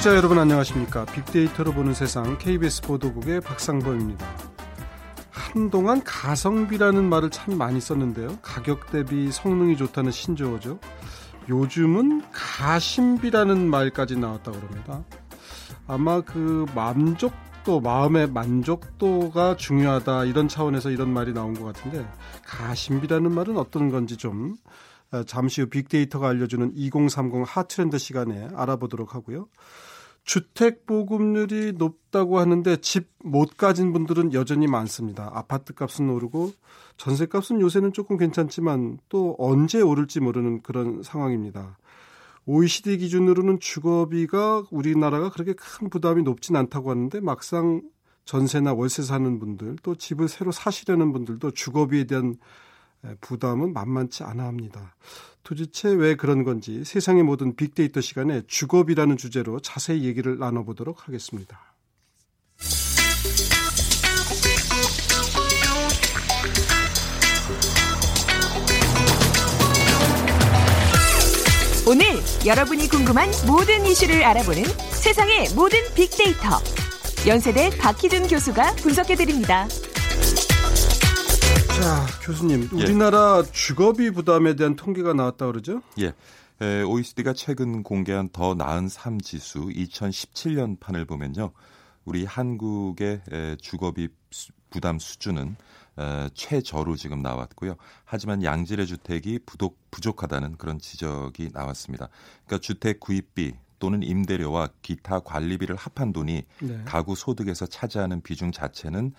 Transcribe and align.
청취자 0.00 0.16
여러분 0.16 0.38
안녕하십니까? 0.38 1.04
빅데이터로 1.04 1.72
보는 1.72 1.92
세상 1.92 2.38
KBS 2.38 2.80
보도국의 2.82 3.42
박상범입니다. 3.42 4.26
한동안 5.30 6.02
가성비라는 6.02 7.04
말을 7.04 7.28
참 7.28 7.58
많이 7.58 7.82
썼는데요. 7.82 8.38
가격 8.40 8.90
대비 8.90 9.30
성능이 9.30 9.76
좋다는 9.76 10.10
신조어죠. 10.10 10.78
요즘은 11.50 12.22
가심비라는 12.32 13.68
말까지 13.68 14.16
나왔다고 14.16 14.56
합니다. 14.56 15.04
아마 15.86 16.22
그 16.22 16.64
만족도, 16.74 17.80
마음의 17.80 18.30
만족도가 18.30 19.56
중요하다 19.56 20.24
이런 20.24 20.48
차원에서 20.48 20.90
이런 20.90 21.12
말이 21.12 21.34
나온 21.34 21.52
것 21.52 21.64
같은데 21.64 22.08
가심비라는 22.46 23.32
말은 23.32 23.58
어떤 23.58 23.90
건지 23.90 24.16
좀 24.16 24.56
어, 25.12 25.24
잠시 25.24 25.60
후 25.60 25.68
빅데이터가 25.68 26.28
알려주는 26.28 26.72
2030 26.74 27.42
하트렌드 27.44 27.98
시간에 27.98 28.48
알아보도록 28.54 29.14
하고요. 29.14 29.48
주택 30.24 30.86
보급률이 30.86 31.72
높다고 31.72 32.38
하는데 32.38 32.76
집 32.78 33.10
못 33.22 33.56
가진 33.56 33.92
분들은 33.92 34.32
여전히 34.32 34.66
많습니다. 34.66 35.30
아파트 35.34 35.74
값은 35.74 36.08
오르고 36.08 36.52
전세 36.96 37.26
값은 37.26 37.60
요새는 37.60 37.92
조금 37.92 38.16
괜찮지만 38.16 38.98
또 39.08 39.36
언제 39.38 39.80
오를지 39.80 40.20
모르는 40.20 40.62
그런 40.62 41.02
상황입니다. 41.02 41.78
OECD 42.46 42.98
기준으로는 42.98 43.60
주거비가 43.60 44.64
우리나라가 44.70 45.30
그렇게 45.30 45.52
큰 45.52 45.90
부담이 45.90 46.22
높진 46.22 46.56
않다고 46.56 46.90
하는데 46.90 47.20
막상 47.20 47.82
전세나 48.24 48.72
월세 48.72 49.02
사는 49.02 49.38
분들 49.38 49.76
또 49.82 49.94
집을 49.94 50.28
새로 50.28 50.50
사시려는 50.50 51.12
분들도 51.12 51.50
주거비에 51.50 52.04
대한 52.04 52.36
부담은 53.20 53.72
만만치 53.72 54.22
않아 54.24 54.44
합니다. 54.44 54.94
도대체 55.42 55.88
왜 55.88 56.16
그런 56.16 56.44
건지 56.44 56.84
세상의 56.84 57.22
모든 57.22 57.56
빅데이터 57.56 58.00
시간에 58.00 58.42
주거비라는 58.46 59.16
주제로 59.16 59.60
자세히 59.60 60.04
얘기를 60.04 60.38
나눠보도록 60.38 61.08
하겠습니다. 61.08 61.58
오늘 71.88 72.06
여러분이 72.46 72.86
궁금한 72.88 73.28
모든 73.48 73.84
이슈를 73.84 74.22
알아보는 74.22 74.62
세상의 74.92 75.54
모든 75.56 75.80
빅데이터. 75.96 76.60
연세대 77.26 77.70
박희준 77.78 78.28
교수가 78.28 78.76
분석해드립니다. 78.76 79.66
자, 81.80 82.06
교수님, 82.22 82.68
예. 82.74 82.82
우리나라 82.82 83.42
예. 83.42 83.52
주거비 83.52 84.10
부담에 84.10 84.54
대한 84.54 84.76
통계가 84.76 85.14
나왔다 85.14 85.46
그러죠? 85.46 85.80
예. 85.98 86.12
에, 86.60 86.82
OECD가 86.82 87.32
최근 87.32 87.82
공개한 87.82 88.28
더 88.28 88.54
나은 88.54 88.90
삶 88.90 89.18
지수 89.18 89.60
2017년 89.60 90.78
판을 90.78 91.06
보면요. 91.06 91.52
우리 92.04 92.26
한국의 92.26 93.22
에, 93.32 93.56
주거비 93.56 94.08
부담 94.68 94.98
수준은 94.98 95.56
에, 95.98 96.28
최저로 96.34 96.96
지금 96.96 97.22
나왔고요. 97.22 97.76
하지만 98.04 98.44
양질의 98.44 98.86
주택이 98.86 99.38
부족, 99.46 99.78
부족하다는 99.90 100.58
그런 100.58 100.78
지적이 100.78 101.48
나왔습니다. 101.54 102.10
그러니까 102.44 102.62
주택 102.62 103.00
구입비 103.00 103.54
또는 103.80 104.04
임대료와 104.04 104.68
기타 104.82 105.18
관리비를 105.18 105.74
합한 105.74 106.12
돈이 106.12 106.44
네. 106.60 106.82
가구 106.84 107.16
소득에서 107.16 107.66
차지하는 107.66 108.20
비중 108.20 108.52
자체는 108.52 109.12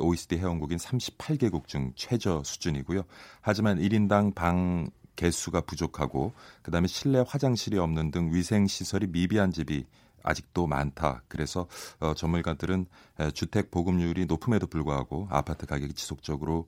OECD 0.00 0.36
회원국인 0.36 0.78
38개국 0.78 1.66
중 1.66 1.92
최저 1.96 2.42
수준이고요. 2.44 3.02
하지만 3.40 3.80
1인당 3.80 4.36
방 4.36 4.88
개수가 5.16 5.62
부족하고 5.62 6.32
그다음에 6.62 6.86
실내 6.86 7.24
화장실이 7.26 7.78
없는 7.78 8.12
등 8.12 8.32
위생 8.32 8.66
시설이 8.66 9.08
미비한 9.08 9.50
집이 9.50 9.84
아직도 10.22 10.66
많다. 10.66 11.22
그래서 11.28 11.66
어, 12.00 12.14
전문가들은 12.14 12.86
주택 13.34 13.70
보급률이 13.70 14.26
높음에도 14.26 14.66
불구하고 14.66 15.28
아파트 15.30 15.66
가격이 15.66 15.94
지속적으로 15.94 16.66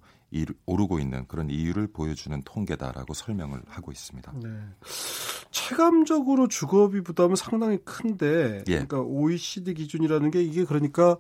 오르고 0.67 0.99
있는 0.99 1.27
그런 1.29 1.49
이유를 1.51 1.89
보여주는 1.89 2.41
통계다라고 2.45 3.15
설명을 3.15 3.63
하고 3.69 3.93
있습니다. 3.93 4.33
네. 4.43 4.49
체감적으로 5.51 6.49
주거비 6.49 7.03
부담은 7.03 7.37
상당히 7.37 7.79
큰데, 7.85 8.65
예. 8.67 8.73
그러니까 8.73 9.01
OECD 9.01 9.75
기준이라는 9.75 10.31
게 10.31 10.43
이게 10.43 10.65
그러니까 10.65 11.17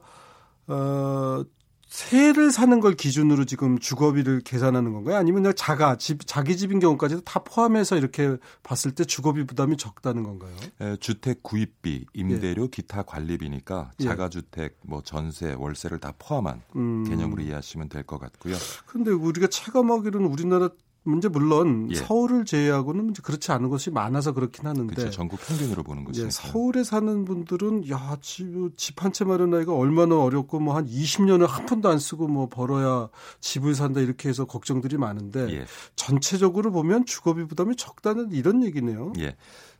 어, 0.66 1.44
새를 1.88 2.50
사는 2.50 2.80
걸 2.80 2.94
기준으로 2.94 3.44
지금 3.44 3.78
주거비를 3.78 4.40
계산하는 4.40 4.92
건가요? 4.92 5.16
아니면 5.16 5.42
그냥 5.42 5.54
자가 5.56 5.96
집 5.96 6.26
자기 6.26 6.56
집인 6.56 6.80
경우까지도 6.80 7.20
다 7.22 7.40
포함해서 7.44 7.96
이렇게 7.96 8.36
봤을 8.62 8.90
때 8.92 9.04
주거비 9.04 9.44
부담이 9.46 9.76
적다는 9.76 10.22
건가요? 10.22 10.52
에, 10.80 10.96
주택 10.96 11.42
구입비, 11.42 12.06
임대료, 12.14 12.64
예. 12.64 12.68
기타 12.68 13.02
관리비니까 13.02 13.92
예. 14.00 14.04
자가 14.04 14.28
주택, 14.28 14.78
뭐 14.82 15.02
전세, 15.02 15.52
월세를 15.52 15.98
다 15.98 16.12
포함한 16.18 16.62
음. 16.76 17.04
개념으로 17.04 17.42
이해하시면 17.42 17.88
될 17.88 18.04
것 18.04 18.18
같고요. 18.18 18.54
그런데 18.86 19.10
우리가 19.12 19.46
체감하기로는 19.46 20.26
우리나라 20.28 20.68
문제 21.04 21.28
물론 21.28 21.88
예. 21.90 21.94
서울을 21.96 22.44
제외하고는 22.46 23.12
그렇지 23.12 23.52
않은 23.52 23.68
것이 23.68 23.90
많아서 23.90 24.32
그렇긴 24.32 24.66
하는데 24.66 24.94
그렇죠. 24.94 25.10
전국 25.10 25.38
평균으로 25.46 25.82
보는 25.82 26.04
거죠. 26.04 26.24
예, 26.24 26.30
서울에 26.30 26.82
사는 26.82 27.24
분들은 27.24 27.88
야 27.90 28.16
집 28.22 28.96
한 28.96 29.12
채 29.12 29.24
마련하기가 29.24 29.74
얼마나 29.74 30.18
어렵고 30.18 30.60
뭐 30.60 30.74
한 30.74 30.86
20년을 30.86 31.46
한 31.46 31.66
푼도 31.66 31.88
안 31.88 31.98
쓰고 31.98 32.26
뭐 32.28 32.48
벌어야 32.48 33.08
집을 33.40 33.74
산다 33.74 34.00
이렇게 34.00 34.28
해서 34.28 34.44
걱정들이 34.46 34.96
많은데 34.96 35.48
예. 35.52 35.66
전체적으로 35.94 36.72
보면 36.72 37.04
주거비 37.06 37.44
부담이 37.46 37.76
적다는 37.76 38.32
이런 38.32 38.64
얘기네요. 38.64 39.12
예. 39.18 39.36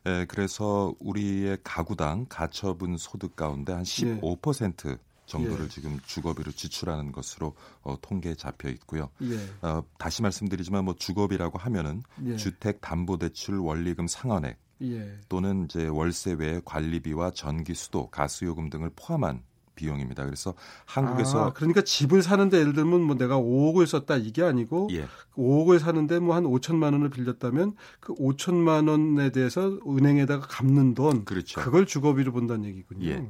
예, 0.07 0.25
그래서 0.29 0.93
우리의 0.99 1.57
가구당 1.63 2.27
가처분 2.29 2.97
소득 2.97 3.35
가운데 3.35 3.73
한 3.73 3.81
15% 3.83 4.97
정도를 5.25 5.65
예. 5.65 5.69
지금 5.69 5.99
주거비로 6.05 6.51
지출하는 6.51 7.11
것으로 7.11 7.55
어, 7.81 7.97
통계에 8.01 8.35
잡혀 8.35 8.69
있고요. 8.69 9.09
예. 9.23 9.37
어, 9.61 9.83
다시 9.97 10.21
말씀드리지만 10.21 10.85
뭐 10.85 10.95
주거비라고 10.95 11.57
하면은 11.57 12.03
예. 12.25 12.35
주택 12.35 12.81
담보 12.81 13.17
대출 13.17 13.57
원리금 13.57 14.07
상환액 14.07 14.57
예. 14.83 15.19
또는 15.29 15.65
이제 15.65 15.87
월세 15.87 16.33
외 16.33 16.61
관리비와 16.63 17.31
전기, 17.31 17.73
수도, 17.73 18.09
가스 18.09 18.45
요금 18.45 18.69
등을 18.69 18.91
포함한 18.95 19.41
비용입니다. 19.75 20.23
그래서 20.25 20.53
한국에서 20.85 21.47
아, 21.47 21.53
그러니까 21.53 21.81
집을 21.81 22.23
사는데 22.23 22.59
예를 22.59 22.73
들면 22.73 23.01
뭐 23.01 23.17
내가 23.17 23.37
5억을 23.37 23.85
썼다 23.85 24.17
이게 24.17 24.41
아니고 24.41 24.87
예. 24.91 25.05
5억을 25.35 25.79
사는데 25.79 26.19
뭐 26.19 26.35
한 26.35 26.43
5천만 26.43 26.93
원을 26.93 27.09
빌렸다면 27.09 27.75
그 27.99 28.13
5천만 28.15 28.89
원에 28.89 29.31
대해서 29.31 29.77
은행에다가 29.87 30.47
갚는 30.47 30.93
돈 30.93 31.25
그렇죠. 31.25 31.59
그걸 31.61 31.85
주거비로 31.85 32.31
본다는 32.31 32.65
얘기군요. 32.65 33.07
예. 33.07 33.27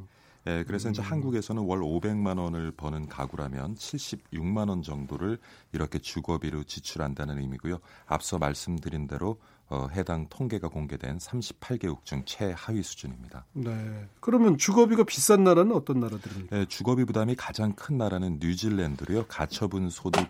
예, 0.47 0.63
그래서 0.66 0.89
음. 0.89 0.91
이제 0.91 1.01
한국에서는 1.01 1.63
월 1.63 1.79
500만 1.79 2.38
원을 2.38 2.72
버는 2.72 3.07
가구라면 3.07 3.75
76만 3.75 4.69
원 4.69 4.81
정도를 4.83 5.39
이렇게 5.72 6.00
주거비로 6.00 6.63
지출한다는 6.66 7.39
의미고요. 7.39 7.79
앞서 8.06 8.38
말씀드린 8.38 9.07
대로 9.07 9.38
어, 9.67 9.88
해당 9.91 10.28
통계가 10.29 10.67
공개된 10.67 11.17
38개국 11.17 12.06
중 12.06 12.23
최하위 12.25 12.83
수준입니다. 12.83 13.45
네. 13.53 14.07
그러면 14.19 14.57
주거비가 14.57 15.03
비싼 15.06 15.44
나라는 15.44 15.72
어떤 15.75 16.00
나라들입니까? 16.00 16.57
예, 16.57 16.66
주거비 16.66 17.06
부담이 17.06 17.35
가장 17.35 17.73
큰 17.73 17.97
나라는 17.97 18.38
뉴질랜드로요. 18.39 19.25
가처분 19.25 19.89
소득의 19.89 20.29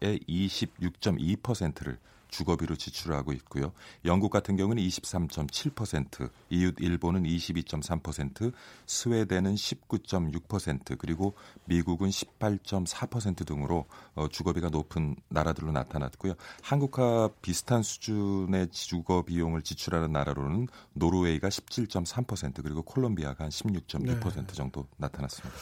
26.2%를 0.00 1.98
주거비로 2.30 2.76
지출하고 2.76 3.32
있고요. 3.34 3.72
영국 4.04 4.30
같은 4.30 4.56
경우는 4.56 4.82
23.7%, 4.82 6.30
이웃 6.50 6.74
일본은 6.78 7.24
22.3%, 7.24 8.52
스웨덴은 8.86 9.54
19.6%, 9.54 10.98
그리고 10.98 11.34
미국은 11.66 12.08
18.4% 12.08 13.46
등으로 13.46 13.86
어, 14.14 14.28
주거비가 14.28 14.68
높은 14.68 15.16
나라들로 15.28 15.72
나타났고요. 15.72 16.34
한국과 16.62 17.30
비슷한 17.42 17.82
수준의 17.82 18.68
주거 18.70 19.22
비용을 19.22 19.62
지출하는 19.62 20.12
나라로는 20.12 20.68
노르웨이가 20.94 21.48
17.3% 21.48 22.62
그리고 22.62 22.82
콜롬비아가 22.82 23.44
한 23.44 23.50
16.6% 23.50 24.46
네. 24.46 24.52
정도 24.52 24.86
나타났습니다. 24.96 25.56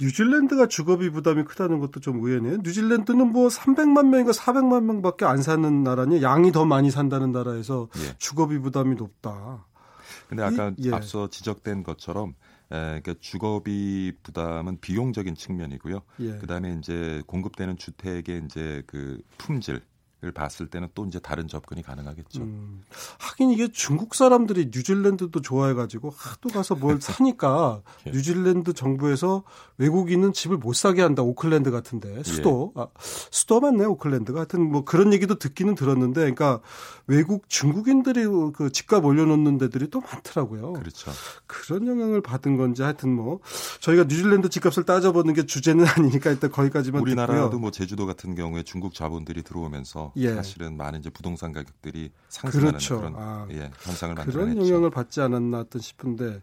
뉴질랜드가 0.00 0.66
주거비 0.66 1.10
부담이 1.10 1.44
크다는 1.44 1.78
것도 1.78 2.00
좀 2.00 2.24
의외네요. 2.24 2.58
뉴질랜드는 2.62 3.32
뭐 3.32 3.48
300만 3.48 4.08
명인가 4.08 4.32
400만 4.32 4.84
명밖에 4.84 5.24
안 5.24 5.42
사는 5.42 5.82
나라니 5.82 6.22
양이 6.22 6.52
더 6.52 6.64
많이 6.64 6.90
산다는 6.90 7.32
나라에서 7.32 7.88
예. 7.96 8.14
주거비 8.18 8.58
부담이 8.58 8.94
높다. 8.96 9.66
근데 10.28 10.42
아까 10.42 10.72
이, 10.76 10.88
예. 10.88 10.94
앞서 10.94 11.28
지적된 11.28 11.82
것처럼 11.82 12.30
에, 12.70 13.00
그러니까 13.00 13.14
주거비 13.20 14.12
부담은 14.22 14.78
비용적인 14.80 15.34
측면이고요. 15.34 16.00
예. 16.20 16.38
그다음에 16.38 16.76
이제 16.78 17.22
공급되는 17.26 17.76
주택의 17.76 18.42
이제 18.46 18.82
그 18.86 19.20
품질 19.38 19.80
을 20.22 20.32
봤을 20.32 20.66
때는 20.66 20.88
또 20.94 21.06
이제 21.06 21.18
다른 21.18 21.48
접근이 21.48 21.82
가능하겠죠. 21.82 22.42
음, 22.42 22.82
하긴 23.18 23.52
이게 23.52 23.68
중국 23.72 24.14
사람들이 24.14 24.66
뉴질랜드도 24.66 25.40
좋아해가지고 25.40 26.12
하도 26.14 26.50
가서 26.50 26.74
뭘 26.74 27.00
사니까 27.00 27.80
예. 28.06 28.10
뉴질랜드 28.10 28.74
정부에서 28.74 29.44
외국인은 29.78 30.34
집을 30.34 30.58
못 30.58 30.74
사게 30.74 31.00
한다. 31.00 31.22
오클랜드 31.22 31.70
같은데 31.70 32.22
수도 32.22 32.74
예. 32.76 32.82
아, 32.82 32.88
수도 33.00 33.60
맞네 33.60 33.86
오클랜드가 33.86 34.40
하여튼 34.40 34.70
뭐 34.70 34.84
그런 34.84 35.14
얘기도 35.14 35.36
듣기는 35.36 35.74
들었는데, 35.74 36.20
그러니까 36.20 36.60
외국 37.06 37.48
중국인들이 37.48 38.26
그 38.52 38.70
집값 38.70 39.02
올려놓는 39.02 39.56
데들이 39.56 39.88
또 39.88 40.00
많더라고요. 40.00 40.74
그렇죠. 40.74 41.12
그런 41.46 41.86
영향을 41.86 42.20
받은 42.20 42.58
건지 42.58 42.82
하여튼 42.82 43.14
뭐 43.14 43.40
저희가 43.80 44.02
뉴질랜드 44.04 44.50
집값을 44.50 44.84
따져보는 44.84 45.32
게 45.32 45.46
주제는 45.46 45.86
아니니까 45.96 46.30
일단 46.30 46.50
거기까지만 46.50 47.00
우리나라도 47.00 47.44
듣고요. 47.44 47.58
뭐 47.58 47.70
제주도 47.70 48.04
같은 48.04 48.34
경우에 48.34 48.62
중국 48.62 48.92
자본들이 48.92 49.42
들어오면서 49.42 50.09
예. 50.16 50.34
사실은 50.34 50.76
많은 50.76 51.00
이제 51.00 51.10
부동산 51.10 51.52
가격들이 51.52 52.10
상승하는 52.28 52.72
그렇죠. 52.72 52.98
그런 52.98 53.14
아, 53.16 53.46
예, 53.50 53.70
현상을 53.80 54.14
만들어냈죠. 54.14 54.54
그런 54.54 54.66
영향을 54.66 54.90
받지 54.90 55.20
않았나 55.20 55.64
싶은데 55.78 56.42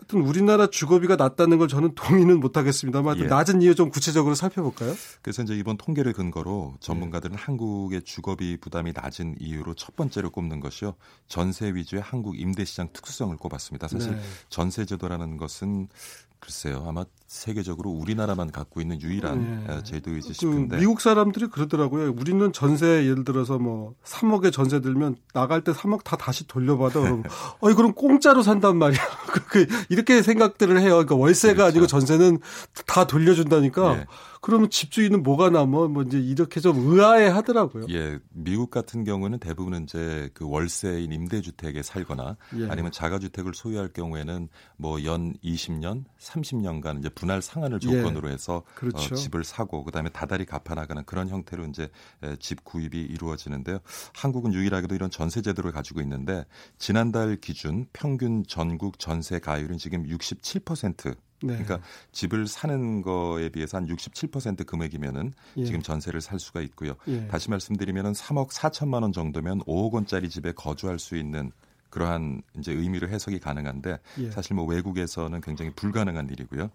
하여튼 0.00 0.22
우리나라 0.22 0.66
주거비가 0.68 1.16
낮다는 1.16 1.58
걸 1.58 1.68
저는 1.68 1.94
동의는 1.94 2.40
못하겠습니다만 2.40 3.18
예. 3.18 3.24
낮은 3.24 3.60
이유 3.60 3.74
좀 3.74 3.90
구체적으로 3.90 4.34
살펴볼까요? 4.34 4.94
그래서 5.20 5.42
이제 5.42 5.54
이번 5.54 5.76
통계를 5.76 6.12
근거로 6.12 6.74
전문가들은 6.80 7.36
예. 7.36 7.40
한국의 7.40 8.02
주거비 8.02 8.56
부담이 8.58 8.92
낮은 8.94 9.36
이유로 9.40 9.74
첫 9.74 9.96
번째로 9.96 10.30
꼽는 10.30 10.60
것이요 10.60 10.94
전세 11.28 11.74
위주의 11.74 12.00
한국 12.00 12.38
임대시장 12.38 12.88
특수성을 12.92 13.36
꼽았습니다. 13.36 13.88
사실 13.88 14.12
네. 14.12 14.22
전세 14.48 14.84
제도라는 14.84 15.36
것은 15.36 15.88
글쎄요 16.40 16.84
아마 16.86 17.04
세계적으로 17.30 17.90
우리나라만 17.90 18.50
갖고 18.50 18.80
있는 18.80 19.00
유일한 19.00 19.64
네. 19.68 19.82
제도이지 19.84 20.28
그 20.28 20.34
싶은데 20.34 20.76
그 20.76 20.80
미국 20.80 21.00
사람들이 21.00 21.46
그러더라고요. 21.46 22.12
우리는 22.18 22.52
전세 22.52 23.06
예를 23.06 23.22
들어서 23.22 23.56
뭐 23.56 23.94
3억에 24.04 24.52
전세 24.52 24.80
들면 24.80 25.14
나갈 25.32 25.62
때 25.62 25.70
3억 25.70 26.02
다 26.02 26.16
다시 26.16 26.48
돌려받아. 26.48 26.98
어이 27.60 27.74
그럼 27.74 27.92
공짜로 27.92 28.42
산단 28.42 28.78
말이야. 28.78 29.00
그, 29.30 29.46
그 29.46 29.66
이렇게 29.90 30.22
생각들을 30.22 30.80
해요. 30.80 30.90
그러니까 30.94 31.14
월세가 31.14 31.54
그렇죠. 31.54 31.68
아니고 31.70 31.86
전세는 31.86 32.40
다 32.86 33.06
돌려준다니까. 33.06 33.94
네. 33.94 34.06
그러면 34.40 34.70
집주인은 34.70 35.22
뭐가 35.22 35.50
남어? 35.50 35.88
뭐 35.88 36.02
이제 36.02 36.18
이렇게 36.18 36.60
좀 36.60 36.78
의아해 36.78 37.28
하더라고요. 37.28 37.86
예, 37.90 38.18
미국 38.30 38.70
같은 38.70 39.04
경우는 39.04 39.38
대부분은 39.38 39.84
이제 39.84 40.30
그 40.34 40.48
월세인 40.48 41.12
임대주택에 41.12 41.82
살거나 41.82 42.36
예. 42.56 42.68
아니면 42.68 42.92
자가주택을 42.92 43.54
소유할 43.54 43.88
경우에는 43.88 44.48
뭐 44.76 45.00
연 45.04 45.34
20년, 45.42 46.04
30년간 46.18 46.98
이제 46.98 47.08
분할 47.08 47.42
상환을 47.42 47.78
예. 47.82 47.90
조건으로 47.90 48.28
해서 48.28 48.56
어, 48.56 48.64
그렇죠. 48.74 49.14
어, 49.14 49.16
집을 49.16 49.44
사고 49.44 49.84
그다음에 49.84 50.10
다달이 50.10 50.44
갚아나가는 50.46 51.02
그런 51.04 51.28
형태로 51.28 51.66
이제 51.66 51.88
집 52.38 52.64
구입이 52.64 52.98
이루어지는데요. 52.98 53.78
한국은 54.14 54.52
유일하게도 54.52 54.94
이런 54.94 55.10
전세 55.10 55.42
제도를 55.42 55.72
가지고 55.72 56.00
있는데 56.00 56.44
지난달 56.78 57.36
기준 57.36 57.86
평균 57.92 58.44
전국 58.46 58.98
전세 58.98 59.38
가율은 59.38 59.78
지금 59.78 60.04
67% 60.04 61.16
네. 61.42 61.54
그러니까 61.54 61.80
집을 62.12 62.46
사는 62.46 63.02
거에 63.02 63.48
비해서 63.48 63.78
한 63.78 63.86
67% 63.86 64.66
금액이면은 64.66 65.32
예. 65.56 65.64
지금 65.64 65.82
전세를 65.82 66.20
살 66.20 66.38
수가 66.38 66.60
있고요. 66.60 66.94
예. 67.08 67.26
다시 67.28 67.50
말씀드리면은 67.50 68.12
3억 68.12 68.50
4천만 68.50 69.02
원 69.02 69.12
정도면 69.12 69.60
5억 69.60 69.92
원짜리 69.92 70.28
집에 70.28 70.52
거주할 70.52 70.98
수 70.98 71.16
있는 71.16 71.50
그러한 71.88 72.42
이제 72.58 72.72
의미를 72.72 73.10
해석이 73.10 73.40
가능한데 73.40 73.98
예. 74.18 74.30
사실 74.30 74.54
뭐 74.54 74.64
외국에서는 74.64 75.40
굉장히 75.40 75.72
불가능한 75.74 76.28
일이고요. 76.30 76.70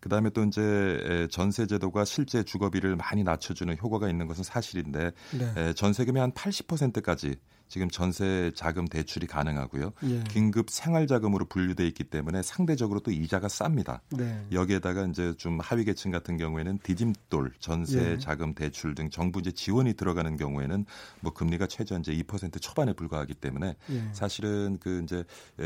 그다음에 0.00 0.30
또 0.30 0.42
이제 0.44 1.28
전세 1.30 1.66
제도가 1.66 2.04
실제 2.04 2.42
주거비를 2.42 2.96
많이 2.96 3.22
낮춰주는 3.22 3.76
효과가 3.80 4.08
있는 4.08 4.26
것은 4.26 4.42
사실인데 4.42 5.12
네. 5.38 5.72
전세금의 5.74 6.20
한 6.20 6.32
80%까지 6.32 7.36
지금 7.68 7.88
전세 7.88 8.50
자금 8.54 8.88
대출이 8.88 9.26
가능하고요. 9.26 9.92
예. 10.04 10.24
긴급 10.28 10.70
생활 10.70 11.06
자금으로 11.06 11.44
분류돼 11.44 11.86
있기 11.86 12.04
때문에 12.04 12.42
상대적으로 12.42 13.00
또 13.00 13.10
이자가 13.10 13.46
쌉니다. 13.46 14.00
네. 14.10 14.44
여기에다가 14.50 15.06
이제 15.06 15.34
좀 15.36 15.60
하위 15.60 15.84
계층 15.84 16.10
같은 16.10 16.36
경우에는 16.36 16.80
디딤돌 16.82 17.52
전세 17.60 18.12
예. 18.12 18.18
자금 18.18 18.54
대출 18.54 18.94
등 18.96 19.10
정부 19.10 19.38
이제 19.38 19.52
지원이 19.52 19.94
들어가는 19.94 20.36
경우에는 20.36 20.84
뭐 21.20 21.32
금리가 21.32 21.66
최저 21.66 21.98
이제 21.98 22.12
2% 22.12 22.60
초반에 22.60 22.92
불과하기 22.92 23.34
때문에 23.34 23.76
예. 23.90 24.08
사실은 24.12 24.78
그 24.80 25.02
이제 25.04 25.24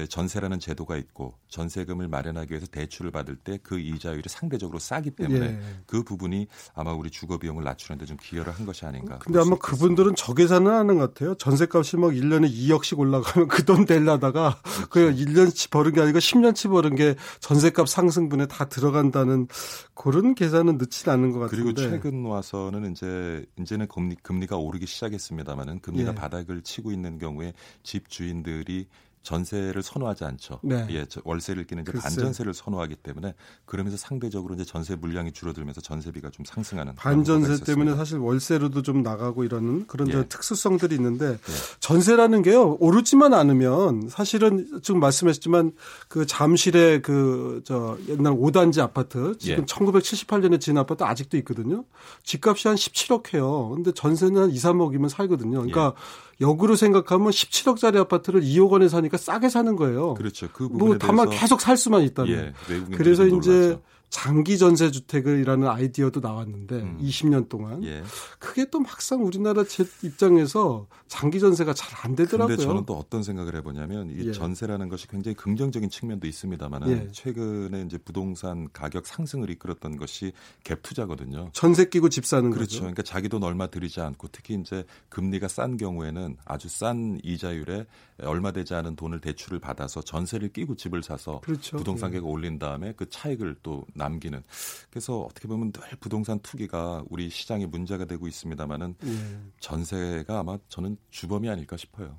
전세라는 0.09 0.61
제도가 0.61 0.97
있고 0.99 1.39
전세금을 1.49 2.09
마련하기 2.09 2.51
위해서 2.51 2.67
대출을 2.67 3.11
받을 3.11 3.37
때 3.37 3.53
그 3.63 3.79
이자율이 3.79 4.25
상대적으로 4.29 4.79
싸기 4.79 5.13
때문에 5.13 5.47
예. 5.47 5.61
그 5.87 6.03
부분이 6.03 6.47
아마 6.75 6.93
우리 6.93 7.11
주거 7.11 7.39
비용을 7.39 7.65
낮추는데 7.65 8.07
좀 8.07 8.17
기여를 8.21 8.53
한 8.53 8.67
것이 8.67 8.85
아닌가. 8.85 9.19
근데 9.19 9.39
아마 9.39 9.57
그분들은 9.57 10.15
저 10.17 10.35
계산은 10.35 10.71
하는 10.71 10.99
것 10.99 11.15
같아요. 11.15 11.35
전세값 11.37 11.85
값이 11.93 11.97
막 11.99 12.11
1년에 12.13 12.51
2억씩 12.51 12.99
올라가면 12.99 13.49
그 13.49 13.63
돈 13.65 13.87
낼라다가 13.89 14.59
그렇죠. 14.63 14.89
그 14.91 15.15
1년치 15.15 15.71
버는 15.71 15.93
게 15.93 16.01
아니고 16.01 16.19
10년치 16.19 16.71
버는 16.71 16.97
게 16.97 17.15
전세값 17.41 17.89
상승분에 17.89 18.47
다 18.47 18.69
들어간다는 18.69 19.47
그런 19.95 20.35
계산은 20.35 20.79
늦지 20.79 21.09
않은 21.11 21.31
것 21.33 21.39
같은데. 21.41 21.63
그리고 21.63 21.75
최근 21.81 22.25
와서는 22.25 22.93
이제 22.93 23.45
이제는 23.59 23.87
금리 23.89 24.17
금리가 24.23 24.57
오르기 24.57 24.87
시작했습니다만은 24.87 25.81
금리가 25.81 26.11
예. 26.11 26.15
바닥을 26.15 26.63
치고 26.63 26.91
있는 26.91 27.19
경우에 27.19 27.53
집 27.83 28.09
주인들이 28.09 28.89
전세를 29.23 29.83
선호하지 29.83 30.25
않죠. 30.25 30.61
네. 30.63 30.87
예, 30.91 31.07
월세를 31.25 31.65
끼는 31.65 31.85
이제 31.89 31.93
반전세를 31.99 32.55
선호하기 32.55 32.97
때문에 32.97 33.35
그러면서 33.65 33.97
상대적으로 33.97 34.55
이제 34.55 34.65
전세 34.65 34.97
물량이 34.97 35.33
줄어들면서 35.33 35.81
전세비가 35.81 36.31
좀 36.31 36.45
상승하는 36.45 36.95
반전세 36.95 37.65
때문에 37.65 37.97
사실 37.97 38.19
월세로도 38.19 38.83
좀 38.83 39.03
나가고 39.03 39.45
이러는 39.45 39.87
그런 39.87 40.09
예. 40.11 40.25
특수성들이 40.25 40.95
있는데 40.97 41.27
예. 41.33 41.39
전세라는 41.81 42.43
게요 42.43 42.77
오르지만 42.81 43.33
않으면 43.35 44.09
사실은 44.09 44.81
지금 44.83 45.01
말씀하셨지만 45.01 45.73
그 46.09 46.27
잠실의 46.27 47.03
그 47.03 47.63
저 47.65 47.97
옛날 48.09 48.33
5단지 48.35 48.81
아파트 48.81 49.37
지금 49.39 49.63
예. 49.63 49.67
1978년에 49.67 50.61
지은 50.61 50.77
아파트 50.79 51.05
아직도 51.05 51.37
있거든요. 51.39 51.85
집값이 52.25 52.69
한 52.69 52.77
17억 52.77 53.35
해요. 53.35 53.71
근데 53.75 53.93
전세는 53.93 54.43
한 54.43 54.51
2, 54.51 54.55
3억이면 54.55 55.09
살거든요. 55.09 55.59
그러니까 55.59 55.95
예. 55.97 56.32
역으로 56.41 56.77
생각하면 56.77 57.31
17억짜리 57.31 57.97
아파트를 57.97 58.43
2억 58.43 58.71
원에 58.71 58.89
사니까 58.89 59.17
싸게 59.17 59.49
사는 59.49 59.77
거예요. 59.77 60.15
그렇죠. 60.15 60.49
그 60.53 60.69
부분에 60.69 60.89
뭐 60.89 60.99
다만 60.99 61.31
계속 61.31 61.61
살 61.61 61.77
수만 61.77 62.03
있다면. 62.03 62.33
예, 62.33 62.53
그래서 62.97 63.27
이제 63.27 63.51
놀라죠. 63.51 63.83
장기 64.13 64.59
전세 64.59 64.91
주택이라는 64.91 65.67
아이디어도 65.67 66.21
나왔는데 66.21 66.75
음. 66.77 66.99
20년 67.01 67.49
동안 67.49 67.83
예. 67.83 68.03
그게 68.39 68.69
또 68.71 68.79
막상 68.79 69.25
우리나라 69.25 69.65
제 69.65 69.87
입장에서 70.03 70.87
장기 71.09 71.41
전세가 71.41 71.73
잘 71.73 71.93
안 72.03 72.17
되더라고요. 72.17 72.57
근데 72.57 72.63
저는 72.67 72.85
또 72.85 72.95
어떤 72.95 73.23
생각을 73.23 73.55
해보냐면 73.57 74.11
이 74.11 74.29
예. 74.29 74.33
전세라는 74.33 74.89
것이 74.89 75.07
굉장히 75.07 75.37
긍정적인 75.37 75.89
측면도 75.89 76.27
있습니다만 76.27 76.89
예. 76.91 77.09
최근에 77.13 77.83
이제 77.83 77.97
부동산 77.99 78.69
가격 78.73 79.07
상승을 79.07 79.51
이끌었던 79.51 79.97
것이 79.97 80.33
갭 80.65 80.83
투자거든요. 80.83 81.51
전세 81.53 81.85
끼고 81.85 82.09
집 82.09 82.27
사는 82.27 82.51
그렇죠. 82.51 82.67
거죠. 82.67 82.81
그러니까 82.81 83.03
자기 83.03 83.29
돈 83.29 83.45
얼마 83.45 83.69
들이지 83.69 84.01
않고 84.01 84.29
특히 84.33 84.55
이제 84.55 84.85
금리가 85.11 85.47
싼 85.49 85.77
경우에는 85.77 86.37
아주 86.45 86.69
싼 86.69 87.21
이자율에 87.23 87.87
얼마 88.23 88.51
되지 88.51 88.75
않은 88.75 88.97
돈을 88.97 89.21
대출을 89.21 89.61
받아서 89.61 90.03
전세를 90.03 90.53
끼고 90.53 90.75
집을 90.75 91.03
사서 91.03 91.41
그렇죠. 91.41 91.77
부동산 91.77 92.11
예. 92.11 92.17
가격 92.17 92.29
올린 92.29 92.59
다음에 92.59 92.95
그 92.97 93.09
차익을 93.09 93.57
또 93.63 93.85
남기는 94.03 94.43
그래서 94.91 95.21
어떻게 95.21 95.49
보면 95.49 95.73
늘 95.73 95.83
부동산 96.01 96.39
투기가 96.41 97.05
우리 97.09 97.31
시장에 97.31 97.67
문제가 97.67 98.05
되고 98.05 98.27
있습니다만은 98.27 98.97
예. 99.05 99.39
전세가 99.61 100.41
아마 100.41 100.59
저는 100.69 100.97
주범이 101.11 101.49
아닐까 101.49 101.77
싶어요. 101.77 102.17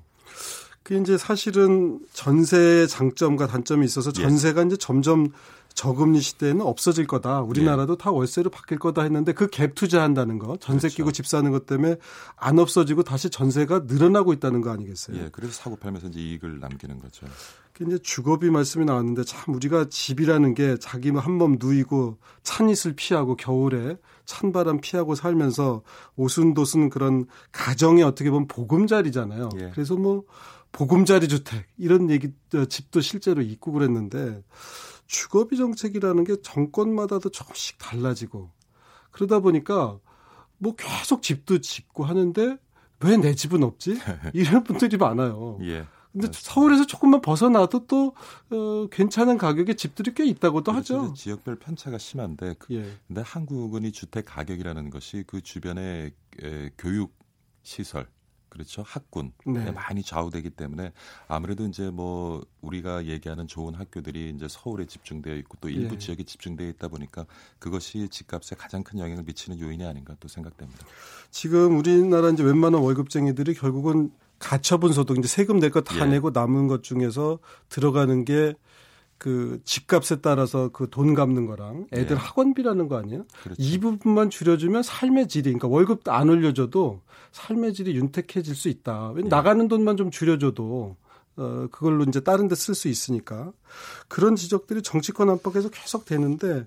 그 0.82 1.00
이제 1.00 1.16
사실은 1.16 2.00
전세의 2.12 2.88
장점과 2.88 3.46
단점이 3.46 3.84
있어서 3.86 4.10
예. 4.18 4.22
전세가 4.22 4.62
예. 4.62 4.66
이제 4.66 4.76
점점 4.76 5.32
저금리 5.74 6.20
시대에는 6.20 6.62
없어질 6.62 7.06
거다. 7.06 7.40
우리나라도 7.42 7.94
예. 7.94 7.96
다 7.98 8.10
월세로 8.12 8.48
바뀔 8.50 8.78
거다 8.78 9.02
했는데 9.02 9.32
그 9.32 9.48
갭 9.48 9.74
투자한다는 9.74 10.38
거, 10.38 10.56
전세 10.56 10.86
그렇죠. 10.88 10.96
끼고 10.96 11.12
집 11.12 11.26
사는 11.26 11.50
것 11.50 11.66
때문에 11.66 11.96
안 12.36 12.58
없어지고 12.58 13.02
다시 13.02 13.28
전세가 13.28 13.80
늘어나고 13.86 14.32
있다는 14.32 14.60
거 14.60 14.70
아니겠어요? 14.70 15.16
예, 15.16 15.28
그래서 15.32 15.52
사고 15.52 15.76
팔면서 15.76 16.08
이제 16.08 16.20
이익을 16.20 16.60
남기는 16.60 16.98
거죠. 17.00 17.26
이제 17.80 17.98
주거비 17.98 18.50
말씀이 18.50 18.84
나왔는데 18.84 19.24
참 19.24 19.52
우리가 19.54 19.86
집이라는 19.90 20.54
게 20.54 20.76
자기 20.78 21.10
한몸 21.10 21.56
누이고 21.60 22.18
찬 22.44 22.70
이슬 22.70 22.92
피하고 22.94 23.34
겨울에 23.36 23.96
찬 24.26 24.52
바람 24.52 24.80
피하고 24.80 25.16
살면서 25.16 25.82
오순도순 26.14 26.88
그런 26.90 27.26
가정의 27.50 28.04
어떻게 28.04 28.30
보면 28.30 28.46
보금자리잖아요. 28.46 29.48
예. 29.60 29.70
그래서 29.74 29.96
뭐 29.96 30.22
보금자리 30.70 31.26
주택 31.28 31.66
이런 31.76 32.10
얘기 32.10 32.32
어, 32.54 32.64
집도 32.66 33.00
실제로 33.00 33.42
있고 33.42 33.72
그랬는데 33.72 34.42
주거비 35.06 35.56
정책이라는 35.56 36.24
게 36.24 36.40
정권마다도 36.42 37.30
조금씩 37.30 37.78
달라지고 37.78 38.50
그러다 39.10 39.40
보니까 39.40 39.98
뭐 40.58 40.74
계속 40.76 41.22
집도 41.22 41.60
짓고 41.60 42.04
하는데 42.04 42.58
왜 43.00 43.16
내 43.18 43.34
집은 43.34 43.62
없지? 43.62 43.98
이런 44.32 44.64
분들이 44.64 44.96
많아요. 44.96 45.58
예. 45.62 45.86
근데 46.12 46.28
서울에서 46.32 46.86
조금만 46.86 47.20
벗어나도 47.20 47.86
또 47.86 48.14
어, 48.50 48.86
괜찮은 48.90 49.36
가격의 49.36 49.76
집들이 49.76 50.14
꽤 50.14 50.24
있다고도 50.24 50.70
그렇죠. 50.72 51.00
하죠. 51.02 51.14
지역별 51.14 51.56
편차가 51.56 51.98
심한데 51.98 52.54
그, 52.60 52.72
예. 52.74 52.88
근데 53.08 53.20
한국은 53.20 53.84
이 53.84 53.90
주택 53.90 54.24
가격이라는 54.26 54.90
것이 54.90 55.24
그 55.26 55.40
주변의 55.40 56.12
에, 56.42 56.70
교육 56.78 57.12
시설 57.62 58.06
그렇죠 58.54 58.84
학군 58.86 59.32
네. 59.44 59.72
많이 59.72 60.04
좌우되기 60.04 60.50
때문에 60.50 60.92
아무래도 61.26 61.66
이제 61.66 61.90
뭐 61.90 62.40
우리가 62.60 63.06
얘기하는 63.06 63.48
좋은 63.48 63.74
학교들이 63.74 64.30
이제 64.30 64.46
서울에 64.48 64.86
집중되어 64.86 65.34
있고 65.38 65.58
또 65.60 65.68
일부 65.68 65.96
예. 65.96 65.98
지역에 65.98 66.22
집중되어 66.22 66.68
있다 66.68 66.86
보니까 66.86 67.26
그것이 67.58 68.08
집값에 68.08 68.54
가장 68.54 68.84
큰 68.84 69.00
영향을 69.00 69.24
미치는 69.24 69.58
요인이 69.58 69.84
아닌가 69.84 70.14
또 70.20 70.28
생각됩니다. 70.28 70.86
지금 71.32 71.76
우리나라 71.76 72.30
이제 72.30 72.44
웬만한 72.44 72.80
월급쟁이들이 72.80 73.54
결국은 73.54 74.12
가처분 74.38 74.92
소득 74.92 75.18
이제 75.18 75.26
세금 75.26 75.58
낼 75.58 75.70
거다 75.70 75.98
예. 75.98 76.04
내고 76.06 76.30
남은 76.30 76.68
것 76.68 76.84
중에서 76.84 77.40
들어가는 77.70 78.24
게 78.24 78.54
그 79.24 79.58
집값에 79.64 80.16
따라서 80.20 80.68
그 80.68 80.86
돈 80.90 81.14
갚는 81.14 81.46
거랑 81.46 81.86
애들 81.94 82.14
예. 82.14 82.20
학원비라는 82.20 82.88
거 82.88 82.98
아니에요? 82.98 83.24
그렇죠. 83.42 83.62
이 83.62 83.78
부분만 83.78 84.28
줄여주면 84.28 84.82
삶의 84.82 85.28
질이 85.28 85.44
그러니까 85.44 85.68
월급 85.68 86.06
안 86.10 86.28
올려줘도 86.28 87.00
삶의 87.32 87.72
질이 87.72 87.96
윤택해질 87.96 88.54
수 88.54 88.68
있다. 88.68 89.14
예. 89.16 89.22
나가는 89.22 89.66
돈만 89.66 89.96
좀 89.96 90.10
줄여줘도 90.10 90.96
어, 91.36 91.66
그걸로 91.72 92.04
이제 92.04 92.20
다른 92.20 92.48
데 92.48 92.54
쓸 92.54 92.74
수 92.74 92.88
있으니까. 92.88 93.50
그런 94.08 94.36
지적들이 94.36 94.82
정치권 94.82 95.30
안팎에서 95.30 95.70
계속 95.70 96.04
되는데 96.04 96.66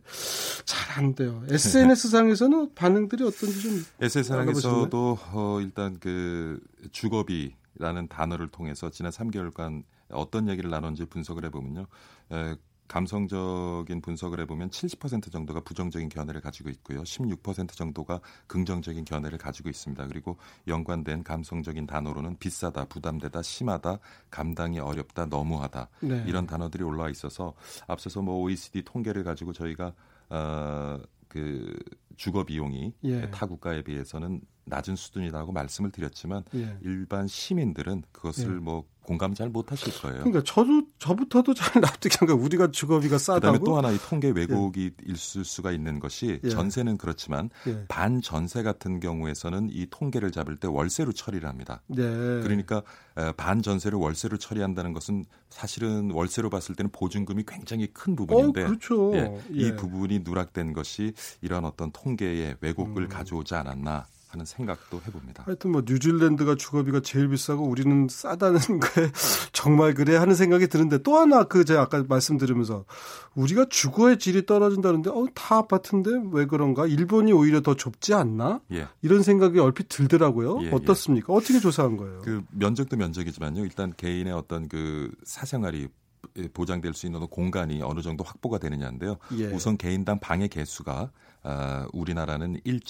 잘 0.65 0.97
안 0.97 1.13
돼요. 1.13 1.43
SNS상에서는 1.51 2.73
반응들이 2.73 3.23
어떤지 3.23 3.61
좀. 3.61 3.85
SNS상에서도 4.01 5.19
어, 5.31 5.59
일단 5.61 5.97
그 5.99 6.59
주거비 6.91 7.53
라는 7.77 8.07
단어를 8.07 8.47
통해서 8.47 8.89
지난 8.89 9.11
3개월간 9.11 9.83
어떤 10.09 10.49
얘기를 10.49 10.69
나눴는지 10.69 11.05
분석을 11.05 11.45
해보면요. 11.45 11.87
에, 12.31 12.55
감성적인 12.87 14.01
분석을 14.01 14.39
해보면 14.41 14.69
70% 14.69 15.31
정도가 15.31 15.61
부정적인 15.61 16.09
견해를 16.09 16.41
가지고 16.41 16.69
있고요. 16.69 17.03
16% 17.03 17.73
정도가 17.73 18.21
긍정적인 18.47 19.05
견해를 19.05 19.37
가지고 19.37 19.69
있습니다. 19.69 20.07
그리고 20.07 20.37
연관된 20.67 21.23
감성적인 21.23 21.85
단어로는 21.85 22.37
비싸다, 22.37 22.85
부담되다, 22.85 23.41
심하다, 23.41 23.99
감당이 24.29 24.79
어렵다, 24.79 25.25
너무하다 25.25 25.89
네. 26.01 26.23
이런 26.27 26.47
단어들이 26.47 26.83
올라와 26.83 27.09
있어서 27.09 27.53
앞서서 27.87 28.21
뭐 28.21 28.41
OECD 28.41 28.83
통계를 28.83 29.23
가지고 29.23 29.53
저희가 29.53 29.93
어, 30.29 30.99
그 31.27 31.77
주거 32.15 32.43
비용이 32.43 32.93
예. 33.03 33.29
타 33.29 33.45
국가에 33.45 33.81
비해서는 33.83 34.41
낮은 34.67 34.95
수준이라고 34.95 35.51
말씀을 35.51 35.91
드렸지만 35.91 36.43
예. 36.55 36.77
일반 36.81 37.27
시민들은 37.27 38.03
그것을 38.11 38.55
예. 38.55 38.59
뭐 38.59 38.85
공감 39.01 39.33
잘 39.33 39.49
못하실 39.49 40.01
거예요. 40.01 40.17
그러니까 40.17 40.43
저도 40.43 40.83
저부터도 40.99 41.53
잘 41.53 41.81
납득이 41.81 42.17
안 42.19 42.27
가. 42.27 42.33
우리가 42.33 42.71
주거비가 42.71 43.17
싸다고. 43.17 43.39
그다음에 43.39 43.59
또 43.63 43.77
하나 43.77 43.91
이 43.91 43.97
통계 43.97 44.29
왜곡이 44.29 44.83
예. 44.83 45.11
있을 45.13 45.45
수가 45.45 45.71
있는 45.71 45.99
것이 46.01 46.41
예. 46.43 46.49
전세는 46.49 46.97
그렇지만 46.97 47.49
예. 47.67 47.85
반전세 47.87 48.63
같은 48.63 48.99
경우에서는 48.99 49.69
이 49.71 49.87
통계를 49.89 50.31
잡을 50.31 50.57
때 50.57 50.67
월세로 50.67 51.13
처리를 51.13 51.47
합니다. 51.47 51.81
네. 51.87 52.03
그러니까 52.03 52.83
반전세를 53.37 53.97
월세로 53.97 54.37
처리한다는 54.37 54.91
것은 54.91 55.25
사실은 55.49 56.11
월세로 56.11 56.49
봤을 56.49 56.75
때는 56.75 56.91
보증금이 56.91 57.43
굉장히 57.47 57.87
큰 57.87 58.15
부분인데 58.15 58.63
어, 58.63 58.67
그렇죠. 58.67 59.15
예, 59.15 59.41
이 59.51 59.67
예. 59.67 59.75
부분이 59.77 60.19
누락된 60.19 60.73
것이 60.73 61.13
이런 61.41 61.63
어떤 61.63 61.91
통계의 61.91 62.57
왜곡을 62.59 63.03
음. 63.03 63.07
가져오지 63.07 63.55
않았나 63.55 64.05
하는 64.37 64.45
생각도 64.45 65.01
해봅니다. 65.05 65.43
하여튼 65.45 65.71
뭐 65.71 65.81
뉴질랜드가 65.85 66.55
주거비가 66.55 67.01
제일 67.01 67.29
비싸고 67.29 67.65
우리는 67.65 68.07
싸다는 68.09 68.59
게 68.79 69.11
정말 69.51 69.93
그래 69.95 70.15
하는 70.15 70.35
생각이 70.35 70.67
드는데 70.67 70.99
또 70.99 71.17
하나 71.17 71.43
그 71.43 71.65
제가 71.65 71.81
아까 71.81 72.03
말씀드리면서 72.07 72.85
우리가 73.35 73.65
주거의 73.69 74.19
질이 74.19 74.45
떨어진다는데 74.45 75.09
어, 75.09 75.25
다 75.33 75.57
아파트인데 75.57 76.11
왜 76.31 76.45
그런가? 76.45 76.85
일본이 76.85 77.33
오히려 77.33 77.61
더 77.61 77.75
좁지 77.75 78.13
않나? 78.13 78.61
예. 78.71 78.87
이런 79.01 79.23
생각이 79.23 79.59
얼핏 79.59 79.89
들더라고요. 79.89 80.59
예, 80.61 80.65
예. 80.67 80.71
어떻습니까? 80.71 81.33
예. 81.33 81.37
어떻게 81.37 81.59
조사한 81.59 81.97
거예요? 81.97 82.21
그 82.23 82.43
면적도 82.51 82.95
면적이지만요. 82.95 83.63
일단 83.63 83.93
개인의 83.97 84.33
어떤 84.33 84.67
그 84.67 85.11
사생활이 85.23 85.87
보장될 86.53 86.93
수 86.93 87.05
있는 87.07 87.25
공간이 87.27 87.81
어느 87.81 88.01
정도 88.01 88.23
확보가 88.23 88.59
되느냐인데요. 88.59 89.17
예. 89.37 89.45
우선 89.47 89.77
개인당 89.77 90.19
방의 90.19 90.49
개수가 90.49 91.11
아, 91.43 91.87
우리나라는 91.93 92.59
1. 92.63 92.81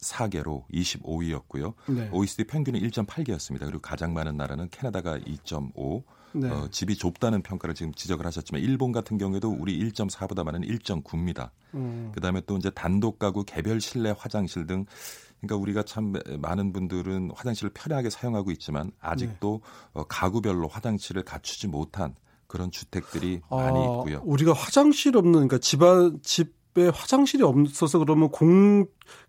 4개로 0.00 0.64
25위였고요. 0.72 1.74
네. 1.88 2.08
OECD 2.12 2.44
평균은 2.44 2.80
1.8개였습니다. 2.80 3.60
그리고 3.60 3.80
가장 3.80 4.12
많은 4.14 4.36
나라는 4.36 4.68
캐나다가 4.70 5.18
2.5. 5.18 6.02
네. 6.32 6.50
어, 6.50 6.68
집이 6.70 6.96
좁다는 6.96 7.42
평가를 7.42 7.74
지금 7.74 7.92
지적을 7.94 8.26
하셨지만 8.26 8.62
일본 8.62 8.92
같은 8.92 9.16
경우에도 9.16 9.50
우리 9.50 9.78
1.4보다 9.78 10.44
많은 10.44 10.60
1.9입니다. 10.60 11.50
음. 11.74 12.12
그다음에 12.14 12.42
또 12.46 12.56
이제 12.56 12.70
단독 12.70 13.18
가구 13.18 13.44
개별 13.44 13.80
실내 13.80 14.14
화장실 14.16 14.66
등 14.66 14.84
그러니까 15.40 15.56
우리가 15.56 15.82
참 15.84 16.12
많은 16.40 16.72
분들은 16.72 17.30
화장실을 17.34 17.70
편하게 17.72 18.10
사용하고 18.10 18.50
있지만 18.52 18.90
아직도 19.00 19.62
네. 19.62 20.00
어, 20.00 20.04
가구별로 20.04 20.68
화장실을 20.68 21.22
갖추지 21.22 21.68
못한 21.68 22.14
그런 22.46 22.70
주택들이 22.70 23.40
아, 23.48 23.56
많이 23.56 23.80
있고요. 23.80 24.20
우리가 24.24 24.52
화장실 24.52 25.16
없는 25.16 25.32
그러니까 25.32 25.58
집안 25.58 26.18
집 26.22 26.58
집에 26.78 26.88
화장실이 26.88 27.42
없어서 27.42 27.98
그러면 27.98 28.30
공 28.30 28.86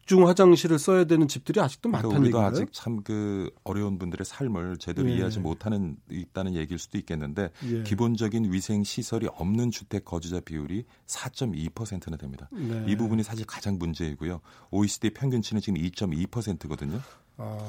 중 0.10 0.28
화장실을 0.28 0.80
써야 0.80 1.04
되는 1.04 1.28
집들이 1.28 1.62
아직도 1.62 1.90
그러니까 1.92 2.08
많다는 2.08 2.28
얘기예요. 2.28 2.46
아직 2.46 2.74
참 2.74 3.04
그 3.04 3.52
어려운 3.64 4.00
분들의 4.00 4.26
삶을 4.26 4.78
제대로 4.78 5.08
예. 5.10 5.16
이해하지 5.16 5.40
못하는 5.40 5.98
있다는 6.10 6.56
얘기일 6.56 6.80
수도 6.80 6.98
있겠는데 6.98 7.52
예. 7.72 7.84
기본적인 7.84 8.52
위생 8.52 8.84
시설이 8.84 9.28
없는 9.28 9.70
주택 9.70 10.04
거주자 10.04 10.40
비율이 10.40 10.86
4.2%나 11.06 12.18
됩니다. 12.18 12.50
네. 12.52 12.86
이 12.88 12.96
부분이 12.96 13.22
사실 13.22 13.46
가장 13.46 13.78
문제이고요. 13.78 14.42
OECD 14.72 15.12
평균치는 15.12 15.62
지금 15.62 15.80
2.2%거든요. 15.80 17.00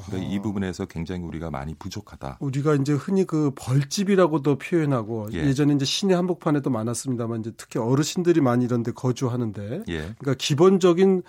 그러니까 0.05 0.33
이 0.33 0.39
부분에서 0.39 0.85
굉장히 0.85 1.23
우리가 1.23 1.49
많이 1.49 1.73
부족하다. 1.75 2.39
우리가 2.41 2.75
이제 2.75 2.91
흔히 2.91 3.23
그 3.23 3.51
벌집이라고도 3.55 4.57
표현하고 4.57 5.29
예. 5.31 5.53
전에 5.53 5.73
이제 5.73 5.85
시내 5.85 6.13
한복판에도 6.13 6.69
많았습니다만 6.69 7.39
이제 7.39 7.51
특히 7.55 7.79
어르신들이 7.79 8.41
많이 8.41 8.65
이런데 8.65 8.91
거주하는데 8.91 9.83
예. 9.87 9.97
그러니까 10.19 10.33
기본적인 10.37 11.23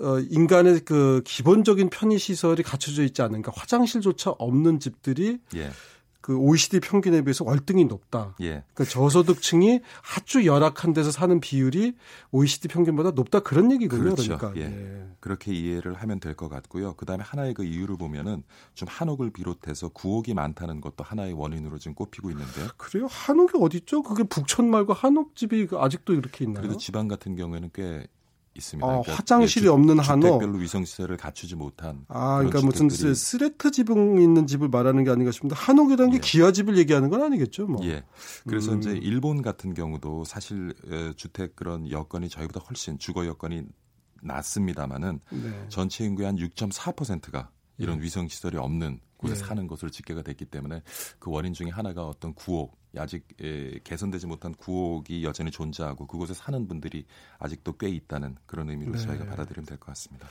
어 0.00 0.18
인간의 0.20 0.80
그 0.80 1.22
기본적인 1.24 1.90
편의 1.90 2.18
시설이 2.18 2.62
갖춰져 2.62 3.02
있지 3.04 3.22
않은 3.22 3.42
그러니까 3.42 3.52
화장실조차 3.54 4.30
없는 4.38 4.80
집들이 4.80 5.38
예. 5.54 5.70
그 6.20 6.36
OECD 6.36 6.80
평균에 6.80 7.22
비해서 7.22 7.44
월등히 7.44 7.84
높다. 7.84 8.34
예. 8.40 8.64
그러니까 8.74 8.84
저소득층이 8.86 9.80
아주 10.16 10.44
열악한 10.44 10.92
데서 10.92 11.12
사는 11.12 11.38
비율이 11.38 11.94
OECD 12.32 12.66
평균보다 12.66 13.12
높다 13.12 13.38
그런 13.40 13.70
얘기군요. 13.70 14.02
그렇죠. 14.02 14.36
그러니까 14.36 14.60
예. 14.60 14.64
예. 14.66 15.06
그렇게 15.20 15.52
이해를 15.54 15.94
하면 15.94 16.18
될 16.18 16.34
것 16.34 16.48
같고요. 16.48 16.94
그다음에 16.94 17.22
하나의 17.22 17.54
그 17.54 17.62
이유를 17.64 17.96
보면은 17.96 18.42
좀 18.74 18.88
한옥을 18.90 19.30
비롯해서 19.30 19.88
구옥이 19.90 20.34
많다는 20.34 20.80
것도 20.80 21.04
하나의 21.04 21.32
원인으로 21.32 21.78
지금 21.78 21.94
꼽히고 21.94 22.30
있는데요. 22.32 22.68
그래요? 22.76 23.06
한옥이 23.08 23.52
어디 23.60 23.76
있죠? 23.78 24.02
그게 24.02 24.24
북촌 24.24 24.68
말고 24.68 24.94
한옥집이 24.94 25.68
아직도 25.72 26.12
이렇게 26.12 26.44
있나요? 26.44 26.62
그래도 26.62 26.76
지방 26.76 27.06
같은 27.06 27.36
경우에는 27.36 27.70
꽤 27.72 28.04
있습니다. 28.56 28.86
어, 28.86 28.90
그러니까 29.02 29.14
화장실이 29.14 29.66
예, 29.66 29.70
없는 29.70 29.98
한옥. 29.98 30.22
주택별로 30.22 30.58
위생 30.58 30.84
시설을 30.84 31.16
갖추지 31.16 31.56
못한. 31.56 32.04
아, 32.08 32.38
그러니까 32.38 32.60
무슨 32.62 32.88
스레트 33.14 33.70
지붕 33.70 34.20
있는 34.20 34.46
집을 34.46 34.68
말하는 34.68 35.04
게 35.04 35.10
아닌가 35.10 35.30
싶은데 35.30 35.54
한옥이라는 35.54 36.10
게 36.10 36.16
예. 36.16 36.20
기와집을 36.20 36.78
얘기하는 36.78 37.08
건 37.10 37.22
아니겠죠, 37.22 37.66
뭐. 37.66 37.84
예. 37.84 38.04
그래서 38.46 38.72
음. 38.72 38.78
이제 38.78 38.90
일본 38.92 39.42
같은 39.42 39.74
경우도 39.74 40.24
사실 40.24 40.74
주택 41.16 41.56
그런 41.56 41.90
여건이 41.90 42.28
저희보다 42.28 42.60
훨씬 42.60 42.98
주거 42.98 43.26
여건이 43.26 43.64
낮습니다만은 44.22 45.20
네. 45.30 45.66
전체 45.68 46.04
인구의 46.04 46.26
한 46.26 46.36
6.4%가 46.36 47.50
이런 47.78 47.98
네. 47.98 48.04
위생 48.04 48.28
시설이 48.28 48.56
없는 48.56 49.00
곳에 49.16 49.34
네. 49.34 49.40
사는 49.40 49.66
것으로 49.66 49.90
집계가 49.90 50.22
됐기 50.22 50.46
때문에 50.46 50.82
그 51.18 51.30
원인 51.30 51.52
중에 51.52 51.70
하나가 51.70 52.06
어떤 52.06 52.34
구옥 52.34 52.78
아직 52.98 53.26
예, 53.42 53.78
개선되지 53.84 54.26
못한 54.26 54.54
구옥이 54.54 55.24
여전히 55.24 55.50
존재하고 55.50 56.06
그곳에 56.06 56.34
사는 56.34 56.66
분들이 56.68 57.04
아직도 57.38 57.76
꽤 57.76 57.88
있다는 57.88 58.36
그런 58.46 58.70
의미로 58.70 58.92
네. 58.92 58.98
저희가 58.98 59.24
받아들이면 59.26 59.66
될 59.66 59.78
것 59.78 59.86
같습니다. 59.86 60.26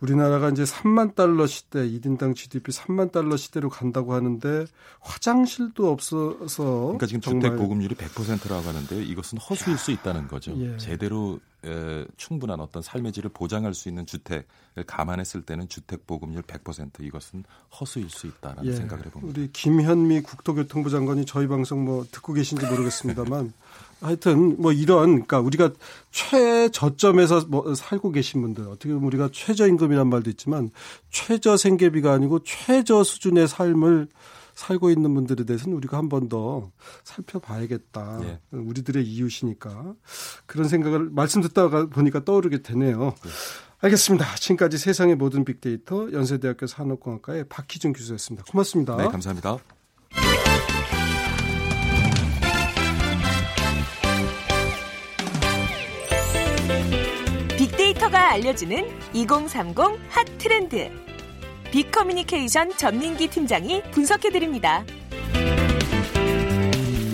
우리나라가 0.00 0.50
이제 0.50 0.62
3만 0.64 1.14
달러 1.14 1.46
시대 1.46 1.80
1인당 1.88 2.34
GDP 2.36 2.70
3만 2.72 3.10
달러 3.10 3.36
시대로 3.36 3.68
간다고 3.68 4.14
하는데 4.14 4.64
화장실도 5.00 5.90
없어서 5.90 6.64
그러니까 6.64 7.06
지금 7.06 7.20
주택 7.20 7.56
보급률이 7.56 7.94
100%라고 7.96 8.68
하는데 8.68 9.02
이것은 9.02 9.38
허수일 9.38 9.76
수 9.78 9.90
있다는 9.90 10.28
거죠. 10.28 10.54
예. 10.58 10.76
제대로 10.76 11.40
에, 11.64 12.06
충분한 12.16 12.60
어떤 12.60 12.82
삶의 12.82 13.10
질을 13.10 13.30
보장할 13.30 13.74
수 13.74 13.88
있는 13.88 14.06
주택을 14.06 14.44
감안했을 14.86 15.42
때는 15.42 15.68
주택 15.68 16.06
보급률 16.06 16.42
100% 16.42 17.00
이것은 17.02 17.42
허수일 17.80 18.08
수 18.10 18.28
있다라는 18.28 18.70
예. 18.70 18.76
생각을 18.76 19.06
해봅니다. 19.06 19.40
우리 19.40 19.50
김현미 19.50 20.20
국토교통부 20.20 20.88
장관이 20.90 21.26
저희 21.26 21.48
방송 21.48 21.84
뭐 21.88 22.04
듣고 22.10 22.34
계신지 22.34 22.66
모르겠습니다만 22.66 23.52
하여튼 24.00 24.60
뭐 24.60 24.72
이런 24.72 25.26
그러니까 25.26 25.40
우리가 25.40 25.70
최저점에서 26.10 27.46
뭐 27.48 27.74
살고 27.74 28.12
계신 28.12 28.42
분들 28.42 28.64
어떻게 28.68 28.92
보면 28.92 29.06
우리가 29.06 29.30
최저임금이란 29.32 30.08
말도 30.08 30.28
있지만 30.30 30.70
최저 31.10 31.56
생계비가 31.56 32.12
아니고 32.12 32.40
최저 32.44 33.02
수준의 33.02 33.48
삶을 33.48 34.08
살고 34.54 34.90
있는 34.90 35.14
분들에 35.14 35.44
대해서는 35.44 35.76
우리가 35.76 35.96
한 35.96 36.08
번 36.08 36.28
더 36.28 36.70
살펴봐야겠다. 37.04 38.20
예. 38.24 38.38
우리들의 38.50 39.04
이웃이니까 39.04 39.94
그런 40.46 40.68
생각을 40.68 41.08
말씀 41.10 41.40
듣다가 41.42 41.86
보니까 41.86 42.24
떠오르게 42.24 42.62
되네요. 42.62 43.14
예. 43.24 43.30
알겠습니다. 43.80 44.34
지금까지 44.34 44.76
세상의 44.76 45.14
모든 45.14 45.44
빅데이터 45.44 46.12
연세대학교 46.12 46.66
산업공학과의 46.66 47.44
박희준 47.48 47.92
교수였습니다. 47.94 48.44
고맙습니다. 48.50 48.96
네, 48.96 49.06
감사합니다. 49.06 49.77
알려주는 58.38 58.86
2030 59.14 59.78
핫 60.10 60.24
트렌드. 60.38 60.90
빅커뮤니케이션 61.72 62.70
전민기 62.76 63.28
팀장이 63.28 63.82
분석해드립니다. 63.90 64.84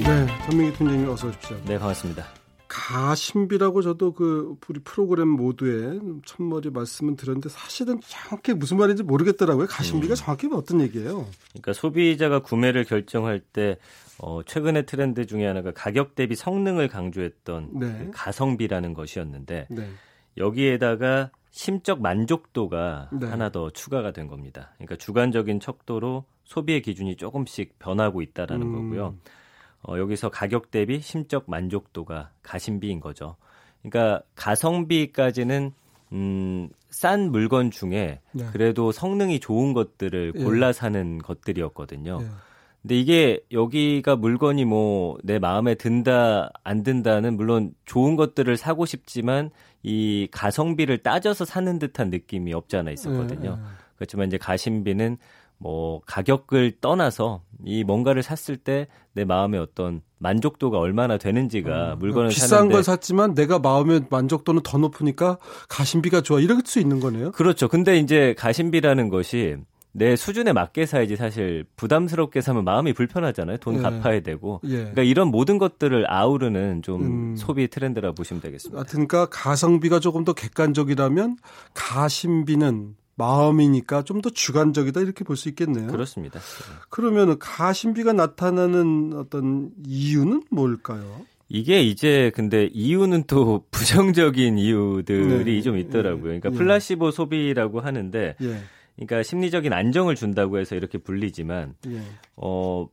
네, 0.00 0.26
전민기 0.46 0.76
팀장님 0.76 1.08
어서 1.08 1.28
오십시오. 1.28 1.56
네, 1.64 1.78
반갑습니다. 1.78 2.26
가신비라고 2.68 3.80
저도 3.80 4.12
그 4.12 4.54
우리 4.68 4.80
프로그램 4.80 5.28
모두에 5.28 5.98
첫머리 6.26 6.68
말씀은 6.70 7.16
드렸는데 7.16 7.48
사실은 7.48 8.00
정확히 8.06 8.52
무슨 8.52 8.76
말인지 8.76 9.02
모르겠더라고요. 9.02 9.66
가신비가 9.66 10.14
음. 10.14 10.16
정확히 10.16 10.48
어떤 10.52 10.82
얘기예요? 10.82 11.26
그러니까 11.52 11.72
소비자가 11.72 12.40
구매를 12.40 12.84
결정할 12.84 13.40
때 13.40 13.78
어, 14.18 14.42
최근의 14.42 14.84
트렌드 14.86 15.24
중에 15.26 15.46
하나가 15.46 15.72
가격 15.72 16.14
대비 16.16 16.34
성능을 16.34 16.88
강조했던 16.88 17.70
네. 17.72 17.86
그 17.98 18.10
가성비라는 18.12 18.92
것이었는데 18.92 19.68
네. 19.70 19.88
여기에다가 20.36 21.30
심적 21.50 22.02
만족도가 22.02 23.10
네. 23.12 23.26
하나 23.26 23.48
더 23.50 23.70
추가가 23.70 24.10
된 24.10 24.26
겁니다. 24.26 24.72
그러니까 24.76 24.96
주관적인 24.96 25.60
척도로 25.60 26.24
소비의 26.44 26.82
기준이 26.82 27.16
조금씩 27.16 27.78
변하고 27.78 28.22
있다라는 28.22 28.66
음. 28.66 28.72
거고요. 28.72 29.14
어, 29.82 29.98
여기서 29.98 30.30
가격 30.30 30.70
대비 30.70 31.00
심적 31.00 31.44
만족도가 31.46 32.30
가심비인 32.42 33.00
거죠. 33.00 33.36
그러니까 33.82 34.22
가성비까지는 34.34 35.72
음, 36.12 36.68
싼 36.90 37.30
물건 37.30 37.70
중에 37.70 38.20
네. 38.32 38.46
그래도 38.52 38.92
성능이 38.92 39.40
좋은 39.40 39.72
것들을 39.72 40.32
예. 40.36 40.44
골라 40.44 40.72
사는 40.72 41.16
예. 41.16 41.18
것들이었거든요. 41.18 42.18
예. 42.22 42.26
근데 42.82 42.98
이게 42.98 43.40
여기가 43.50 44.16
물건이 44.16 44.64
뭐 44.64 45.04
내 45.22 45.38
마음에 45.38 45.74
든다 45.74 46.50
안 46.62 46.82
든다는 46.82 47.36
물론 47.36 47.74
좋은 47.84 48.16
것들을 48.16 48.56
사고 48.56 48.84
싶지만 48.86 49.50
이 49.84 50.26
가성비를 50.32 50.98
따져서 50.98 51.44
사는 51.44 51.78
듯한 51.78 52.10
느낌이 52.10 52.52
없지 52.52 52.76
않아 52.76 52.90
있었거든요. 52.90 53.50
예. 53.50 53.62
예. 53.62 53.66
그렇지만 53.94 54.26
이제 54.26 54.38
가심비는 54.38 55.18
뭐 55.58 56.00
가격을 56.06 56.78
떠나서 56.80 57.42
이 57.64 57.84
뭔가를 57.84 58.24
샀을 58.24 58.56
때 58.56 58.88
내 59.14 59.24
마음의 59.24 59.60
어떤 59.60 60.02
만족도가 60.18 60.78
얼마나 60.78 61.18
되는지가 61.18 61.94
음, 61.94 61.98
물건을 62.00 62.30
비싼 62.30 62.48
사는데 62.48 62.74
걸 62.74 62.82
샀지만 62.82 63.34
내가 63.34 63.60
마음의 63.60 64.06
만족도는 64.10 64.62
더 64.62 64.78
높으니까 64.78 65.38
가심비가 65.68 66.20
좋아 66.20 66.40
이럴 66.40 66.60
수 66.64 66.80
있는 66.80 66.98
거네요. 67.00 67.30
그렇죠. 67.30 67.68
근데 67.68 67.96
이제 67.98 68.34
가심비라는 68.36 69.08
것이 69.08 69.56
내 69.96 70.16
수준에 70.16 70.52
맞게 70.52 70.86
사야지 70.86 71.14
사실 71.14 71.64
부담스럽게 71.76 72.40
사면 72.40 72.64
마음이 72.64 72.92
불편하잖아요. 72.94 73.58
돈 73.58 73.76
예. 73.76 73.78
갚아야 73.78 74.20
되고. 74.20 74.60
예. 74.64 74.76
그러니까 74.78 75.02
이런 75.02 75.28
모든 75.28 75.56
것들을 75.58 76.10
아우르는 76.10 76.82
좀 76.82 77.02
음. 77.02 77.36
소비 77.36 77.68
트렌드라 77.68 78.10
보시면 78.12 78.40
되겠습니다. 78.42 78.82
그러니까 78.84 79.26
가성비가 79.26 80.00
조금 80.00 80.24
더 80.24 80.32
객관적이라면 80.32 81.36
가심비는 81.74 82.96
마음이니까 83.16 84.02
좀 84.02 84.20
더 84.20 84.30
주관적이다 84.30 85.00
이렇게 85.00 85.22
볼 85.24 85.36
수 85.36 85.48
있겠네요. 85.50 85.86
그렇습니다. 85.88 86.40
그러면 86.90 87.38
가심비가 87.38 88.12
나타나는 88.12 89.12
어떤 89.14 89.70
이유는 89.86 90.42
뭘까요? 90.50 91.20
이게 91.48 91.82
이제 91.82 92.32
근데 92.34 92.68
이유는 92.72 93.24
또 93.26 93.64
부정적인 93.70 94.58
이유들이 94.58 95.54
네. 95.56 95.62
좀 95.62 95.76
있더라고요. 95.78 96.22
그러니까 96.22 96.50
네. 96.50 96.56
플라시보 96.56 97.10
소비라고 97.10 97.80
하는데 97.80 98.34
네. 98.40 98.62
그러니까 98.96 99.22
심리적인 99.22 99.72
안정을 99.72 100.14
준다고 100.14 100.58
해서 100.58 100.76
이렇게 100.76 100.98
불리지만 100.98 101.74
예. 101.88 102.00
어 102.36 102.88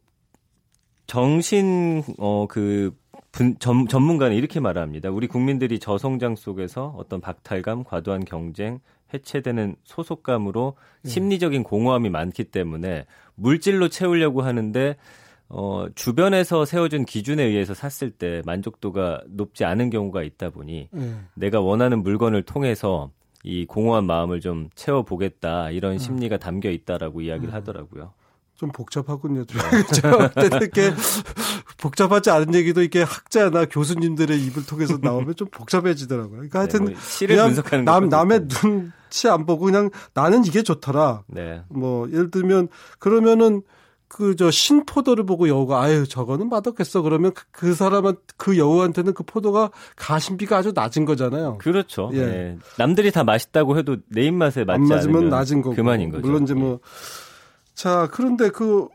정신 1.07 2.03
어그 2.17 2.95
전, 3.59 3.87
전문가는 3.87 4.35
이렇게 4.35 4.59
말합니다. 4.59 5.09
우리 5.09 5.27
국민들이 5.27 5.79
저성장 5.79 6.35
속에서 6.35 6.93
어떤 6.97 7.21
박탈감, 7.21 7.83
과도한 7.83 8.25
경쟁, 8.25 8.79
해체되는 9.13 9.75
소속감으로 9.83 10.75
예. 11.05 11.09
심리적인 11.09 11.63
공허함이 11.63 12.09
많기 12.09 12.45
때문에 12.45 13.05
물질로 13.35 13.89
채우려고 13.89 14.41
하는데 14.41 14.95
어, 15.49 15.87
주변에서 15.95 16.63
세워준 16.63 17.05
기준에 17.05 17.43
의해서 17.43 17.73
샀을 17.73 18.11
때 18.11 18.41
만족도가 18.45 19.23
높지 19.27 19.65
않은 19.65 19.89
경우가 19.89 20.23
있다 20.23 20.49
보니 20.49 20.89
예. 20.95 21.13
내가 21.35 21.59
원하는 21.59 22.03
물건을 22.03 22.43
통해서 22.43 23.11
이 23.43 23.65
공허한 23.65 24.05
마음을 24.05 24.39
좀 24.39 24.69
채워보겠다 24.75 25.71
이런 25.71 25.93
음. 25.93 25.97
심리가 25.97 26.37
담겨 26.37 26.69
있다라고 26.69 27.21
이야기를 27.21 27.53
음. 27.53 27.55
하더라고요. 27.55 28.13
좀 28.55 28.71
복잡하군요. 28.71 29.45
이렇게 30.35 30.93
복잡하지 31.81 32.29
않은 32.29 32.53
얘기도 32.53 32.81
이렇게 32.81 33.01
학자나 33.01 33.65
교수님들의 33.65 34.39
입을 34.39 34.67
통해서 34.67 34.99
나오면 35.01 35.35
좀 35.35 35.47
복잡해지더라고요. 35.49 36.31
그러니까 36.31 36.59
하여튼 36.59 36.85
네, 36.85 36.91
뭐 36.91 36.99
그냥 37.27 37.85
남 37.85 38.09
남의 38.09 38.47
눈치 38.47 39.27
안 39.27 39.47
보고 39.47 39.65
그냥 39.65 39.89
나는 40.13 40.45
이게 40.45 40.61
좋더라. 40.61 41.23
네. 41.25 41.63
뭐 41.69 42.07
예를 42.11 42.29
들면 42.29 42.67
그러면은 42.99 43.63
그 44.11 44.35
저 44.35 44.51
신포도를 44.51 45.25
보고 45.25 45.47
여우가 45.47 45.81
아유 45.81 46.05
저거는 46.05 46.49
맛없겠어 46.49 47.01
그러면 47.01 47.33
그, 47.33 47.45
그 47.51 47.73
사람은 47.73 48.15
그 48.35 48.57
여우한테는 48.57 49.13
그 49.13 49.23
포도가 49.23 49.71
가심비가 49.95 50.57
아주 50.57 50.73
낮은 50.75 51.05
거잖아요. 51.05 51.57
그렇죠. 51.59 52.09
예. 52.13 52.25
네. 52.25 52.57
남들이 52.77 53.09
다 53.11 53.23
맛있다고 53.23 53.77
해도 53.77 53.97
내 54.09 54.23
입맛에 54.23 54.65
맞지 54.65 54.81
안 54.81 54.87
맞으면 54.87 55.29
낮은 55.29 55.61
거고 55.61 55.75
그만인 55.75 56.11
거죠. 56.11 56.27
물론 56.27 56.43
이제 56.43 56.53
뭐 56.53 56.79
자, 57.73 58.09
그런데 58.11 58.49
그 58.49 58.87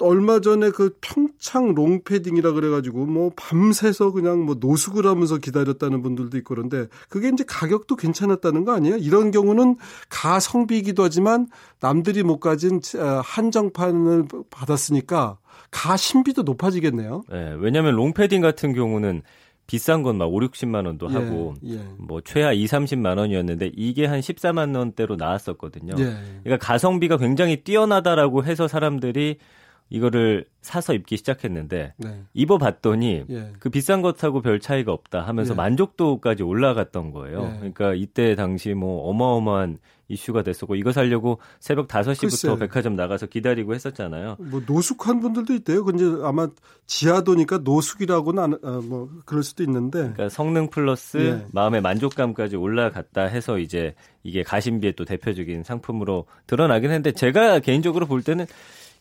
얼마 0.00 0.40
전에 0.40 0.70
그 0.70 0.96
평창 1.00 1.74
롱패딩이라 1.74 2.52
그래가지고 2.52 3.06
뭐 3.06 3.30
밤새서 3.36 4.12
그냥 4.12 4.44
뭐 4.44 4.56
노숙을 4.58 5.06
하면서 5.06 5.38
기다렸다는 5.38 6.02
분들도 6.02 6.36
있고 6.38 6.54
그런데 6.54 6.86
그게 7.08 7.28
이제 7.28 7.44
가격도 7.46 7.96
괜찮았다는 7.96 8.64
거 8.64 8.72
아니에요? 8.72 8.96
이런 8.96 9.30
경우는 9.30 9.76
가성비이기도 10.08 11.02
하지만 11.02 11.48
남들이 11.80 12.22
못 12.22 12.40
가진 12.40 12.80
어, 12.98 13.20
한정판을 13.24 14.26
받았으니까 14.50 15.38
가심비도 15.70 16.42
높아지겠네요. 16.42 17.24
네, 17.30 17.56
왜냐하면 17.58 17.94
롱패딩 17.94 18.40
같은 18.40 18.74
경우는 18.74 19.22
비싼 19.66 20.02
건 20.02 20.16
막 20.16 20.26
5, 20.26 20.38
60만 20.40 20.86
원도 20.86 21.08
예, 21.10 21.14
하고 21.14 21.54
예. 21.66 21.80
뭐 21.98 22.20
최하 22.20 22.52
2, 22.52 22.66
30만 22.66 23.18
원이었는데 23.18 23.72
이게 23.74 24.06
한 24.06 24.20
14만 24.20 24.76
원대로 24.76 25.16
나왔었거든요. 25.16 25.94
예. 25.98 26.16
그러니까 26.44 26.64
가성비가 26.64 27.16
굉장히 27.16 27.62
뛰어나다라고 27.64 28.44
해서 28.44 28.68
사람들이 28.68 29.38
이거를 29.88 30.46
사서 30.62 30.94
입기 30.94 31.16
시작했는데 31.16 31.94
네. 31.96 32.22
입어봤더니 32.34 33.24
예. 33.30 33.52
그 33.60 33.70
비싼 33.70 34.02
것하고 34.02 34.42
별 34.42 34.58
차이가 34.58 34.92
없다 34.92 35.22
하면서 35.22 35.52
예. 35.52 35.56
만족도까지 35.56 36.42
올라갔던 36.42 37.12
거예요. 37.12 37.52
예. 37.54 37.58
그러니까 37.58 37.94
이때 37.94 38.34
당시 38.34 38.74
뭐 38.74 39.08
어마어마한 39.08 39.78
이슈가 40.08 40.42
됐었고 40.42 40.76
이거 40.76 40.92
살려고 40.92 41.40
새벽 41.58 41.88
5시부터 41.88 42.20
글쎄. 42.20 42.56
백화점 42.58 42.94
나가서 42.94 43.26
기다리고 43.26 43.74
했었잖아요. 43.74 44.36
뭐 44.38 44.62
노숙한 44.64 45.20
분들도 45.20 45.52
있대요. 45.54 45.84
근데 45.84 46.04
아마 46.24 46.48
지하도니까 46.86 47.58
노숙이라고는 47.58 48.42
안, 48.42 48.54
아, 48.62 48.80
뭐 48.84 49.08
그럴 49.24 49.42
수도 49.42 49.64
있는데. 49.64 49.98
그러니까 49.98 50.28
성능 50.28 50.68
플러스 50.70 51.16
예. 51.18 51.46
마음의 51.52 51.80
만족감까지 51.80 52.56
올라갔다 52.56 53.22
해서 53.22 53.58
이제 53.58 53.94
이게 54.22 54.42
가심비의 54.42 54.94
또 54.94 55.04
대표적인 55.04 55.64
상품으로 55.64 56.26
드러나긴 56.46 56.90
했는데 56.90 57.12
제가 57.12 57.58
개인적으로 57.60 58.06
볼 58.06 58.22
때는 58.22 58.46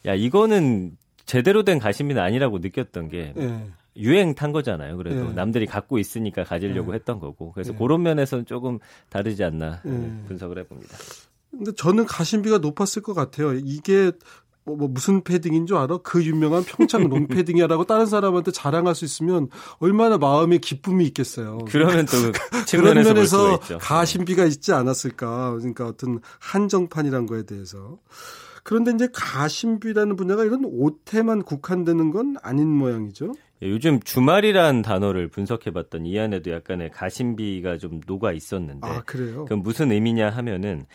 야 0.06 0.14
이거는 0.14 0.98
제대로 1.26 1.64
된 1.64 1.80
가심비는 1.80 2.22
아니라고 2.22 2.60
느꼈던 2.60 3.10
게 3.10 3.34
예. 3.38 3.72
유행 3.98 4.36
탄 4.36 4.52
거잖아요. 4.52 4.98
그래도 4.98 5.30
예. 5.30 5.34
남들이 5.34 5.66
갖고 5.66 5.98
있으니까 5.98 6.44
가지려고 6.44 6.92
예. 6.92 6.96
했던 6.96 7.20
거고 7.20 7.52
그래서 7.52 7.74
예. 7.74 7.78
그런 7.78 8.04
면에서는 8.04 8.46
조금 8.46 8.80
다르지 9.10 9.44
않나 9.44 9.82
예. 9.86 10.28
분석을 10.28 10.60
해봅니다. 10.60 10.96
근데 11.52 11.72
저는 11.74 12.06
가심비가 12.06 12.58
높았을 12.58 13.02
것 13.02 13.14
같아요. 13.14 13.54
이게 13.54 14.12
뭐, 14.66 14.76
뭐 14.76 14.88
무슨 14.88 15.24
패딩인 15.24 15.68
줄 15.68 15.78
알아? 15.78 16.00
그 16.00 16.24
유명한 16.24 16.64
평창 16.64 17.08
롱 17.08 17.28
패딩이라고 17.30 17.86
다른 17.86 18.06
사람한테 18.08 18.52
자랑할 18.52 18.96
수 18.96 19.06
있으면 19.06 19.48
얼마나 19.80 20.18
마음의 20.18 20.60
기쁨이 20.60 21.06
있겠어요. 21.06 21.60
그러면 21.70 22.06
또 22.08 22.18
그런 22.78 22.96
면에서 22.96 23.60
가심비가 23.80 24.46
있지 24.46 24.74
않았을까? 24.74 25.52
그러니까 25.52 25.88
어떤 25.88 26.20
한정판이란 26.40 27.28
거에 27.28 27.44
대해서. 27.44 28.00
그런데 28.66 28.92
이제 28.92 29.08
가심비라는 29.14 30.16
분야가 30.16 30.44
이런 30.44 30.66
옷에만 30.66 31.44
국한되는 31.44 32.10
건 32.10 32.36
아닌 32.42 32.68
모양이죠. 32.68 33.34
예, 33.62 33.70
요즘 33.70 34.00
주말이란 34.00 34.82
단어를 34.82 35.28
분석해봤던 35.28 36.08
이 36.08 36.20
안에도 36.20 36.52
약간의 36.52 36.90
가심비가 36.90 37.78
좀 37.78 38.02
녹아 38.08 38.32
있었는데. 38.32 38.88
아, 38.88 39.04
그래요? 39.04 39.46
그럼 39.46 39.62
무슨 39.62 39.92
의미냐 39.92 40.32
하면은 40.32 40.88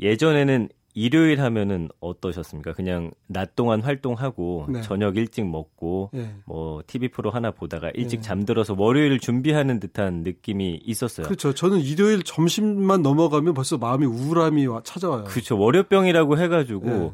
예전에는 0.00 0.68
일요일 0.94 1.40
하면은 1.40 1.88
어떠셨습니까? 2.00 2.72
그냥 2.72 3.12
낮 3.26 3.56
동안 3.56 3.80
활동하고 3.80 4.66
네. 4.68 4.82
저녁 4.82 5.16
일찍 5.16 5.46
먹고 5.46 6.10
네. 6.12 6.34
뭐 6.44 6.82
TV 6.86 7.08
프로 7.08 7.30
하나 7.30 7.50
보다가 7.50 7.90
일찍 7.94 8.18
네. 8.18 8.22
잠들어서 8.22 8.74
월요일 8.76 9.18
준비하는 9.18 9.80
듯한 9.80 10.22
느낌이 10.22 10.80
있었어요. 10.84 11.26
그렇죠. 11.26 11.54
저는 11.54 11.80
일요일 11.80 12.22
점심만 12.22 13.02
넘어가면 13.02 13.54
벌써 13.54 13.78
마음이 13.78 14.06
우울함이 14.06 14.66
찾아와요. 14.84 15.24
그렇죠. 15.24 15.58
월요병이라고 15.58 16.38
해가지고 16.38 16.86
네. 16.86 17.12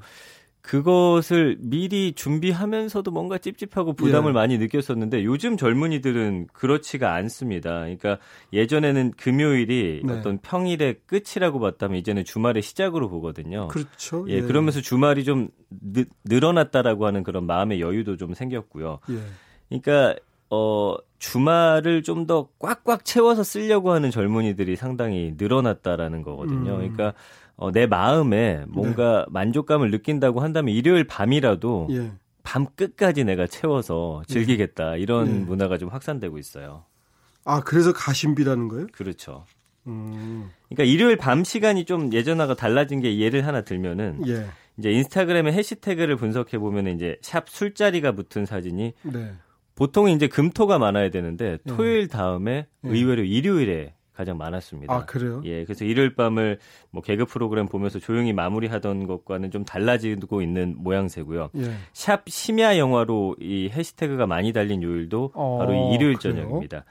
그것을 0.68 1.56
미리 1.60 2.12
준비하면서도 2.12 3.10
뭔가 3.10 3.38
찝찝하고 3.38 3.94
부담을 3.94 4.32
예. 4.32 4.34
많이 4.34 4.58
느꼈었는데 4.58 5.24
요즘 5.24 5.56
젊은이들은 5.56 6.48
그렇지가 6.52 7.14
않습니다. 7.14 7.70
그러니까 7.70 8.18
예전에는 8.52 9.12
금요일이 9.12 10.02
네. 10.04 10.12
어떤 10.12 10.36
평일의 10.36 10.96
끝이라고 11.06 11.58
봤다면 11.58 11.96
이제는 11.96 12.26
주말의 12.26 12.60
시작으로 12.60 13.08
보거든요. 13.08 13.68
그렇죠. 13.68 14.26
예, 14.28 14.34
예. 14.34 14.40
그러면서 14.42 14.82
주말이 14.82 15.24
좀 15.24 15.48
느, 15.70 16.04
늘어났다라고 16.26 17.06
하는 17.06 17.22
그런 17.22 17.46
마음의 17.46 17.80
여유도 17.80 18.18
좀 18.18 18.34
생겼고요. 18.34 18.98
예. 19.08 19.18
그러니까 19.70 20.20
어 20.50 20.96
주말을 21.18 22.02
좀 22.02 22.26
더 22.26 22.48
꽉꽉 22.58 23.06
채워서 23.06 23.42
쓰려고 23.42 23.92
하는 23.92 24.10
젊은이들이 24.10 24.76
상당히 24.76 25.32
늘어났다라는 25.38 26.20
거거든요. 26.20 26.72
음. 26.72 26.76
그러니까 26.76 27.14
어, 27.58 27.72
내 27.72 27.86
마음에 27.86 28.64
뭔가 28.68 29.24
네. 29.26 29.32
만족감을 29.32 29.90
느낀다고 29.90 30.40
한다면 30.40 30.74
일요일 30.74 31.04
밤이라도 31.04 31.88
예. 31.90 32.12
밤 32.44 32.66
끝까지 32.76 33.24
내가 33.24 33.48
채워서 33.48 34.22
즐기겠다 34.28 34.96
이런 34.96 35.26
예. 35.26 35.32
문화가 35.32 35.76
좀 35.76 35.88
확산되고 35.88 36.38
있어요. 36.38 36.84
아 37.44 37.60
그래서 37.60 37.92
가심비라는 37.92 38.68
거예요? 38.68 38.86
그렇죠. 38.92 39.44
음. 39.88 40.50
그러니까 40.68 40.84
일요일 40.84 41.16
밤 41.16 41.42
시간이 41.42 41.84
좀 41.84 42.12
예전하고 42.12 42.54
달라진 42.54 43.00
게 43.00 43.18
예를 43.18 43.44
하나 43.44 43.62
들면은 43.62 44.22
예. 44.28 44.46
이제 44.78 44.92
인스타그램의 44.92 45.52
해시태그를 45.52 46.14
분석해 46.14 46.58
보면 46.58 46.86
이제 46.86 47.16
샵 47.22 47.48
술자리가 47.48 48.12
붙은 48.12 48.46
사진이 48.46 48.92
네. 49.02 49.32
보통 49.74 50.08
이제 50.08 50.28
금토가 50.28 50.78
많아야 50.78 51.10
되는데 51.10 51.52
예. 51.52 51.58
토요일 51.66 52.06
다음에 52.06 52.68
예. 52.84 52.88
의외로 52.88 53.24
일요일에 53.24 53.94
가장 54.18 54.36
많았습니다. 54.36 54.92
아, 54.92 55.04
그래요? 55.04 55.40
예, 55.44 55.64
그래서 55.64 55.84
일요일 55.84 56.16
밤을 56.16 56.58
뭐 56.90 57.04
개그 57.04 57.24
프로그램 57.24 57.68
보면서 57.68 58.00
조용히 58.00 58.32
마무리하던 58.32 59.06
것과는 59.06 59.52
좀 59.52 59.64
달라지고 59.64 60.42
있는 60.42 60.74
모양새고요. 60.76 61.50
예. 61.56 61.72
샵 61.92 62.28
심야 62.28 62.78
영화로 62.78 63.36
이 63.40 63.70
해시태그가 63.72 64.26
많이 64.26 64.52
달린 64.52 64.82
요일도 64.82 65.30
어, 65.34 65.58
바로 65.58 65.72
이 65.72 65.94
일요일 65.94 66.16
그래요? 66.16 66.34
저녁입니다. 66.34 66.84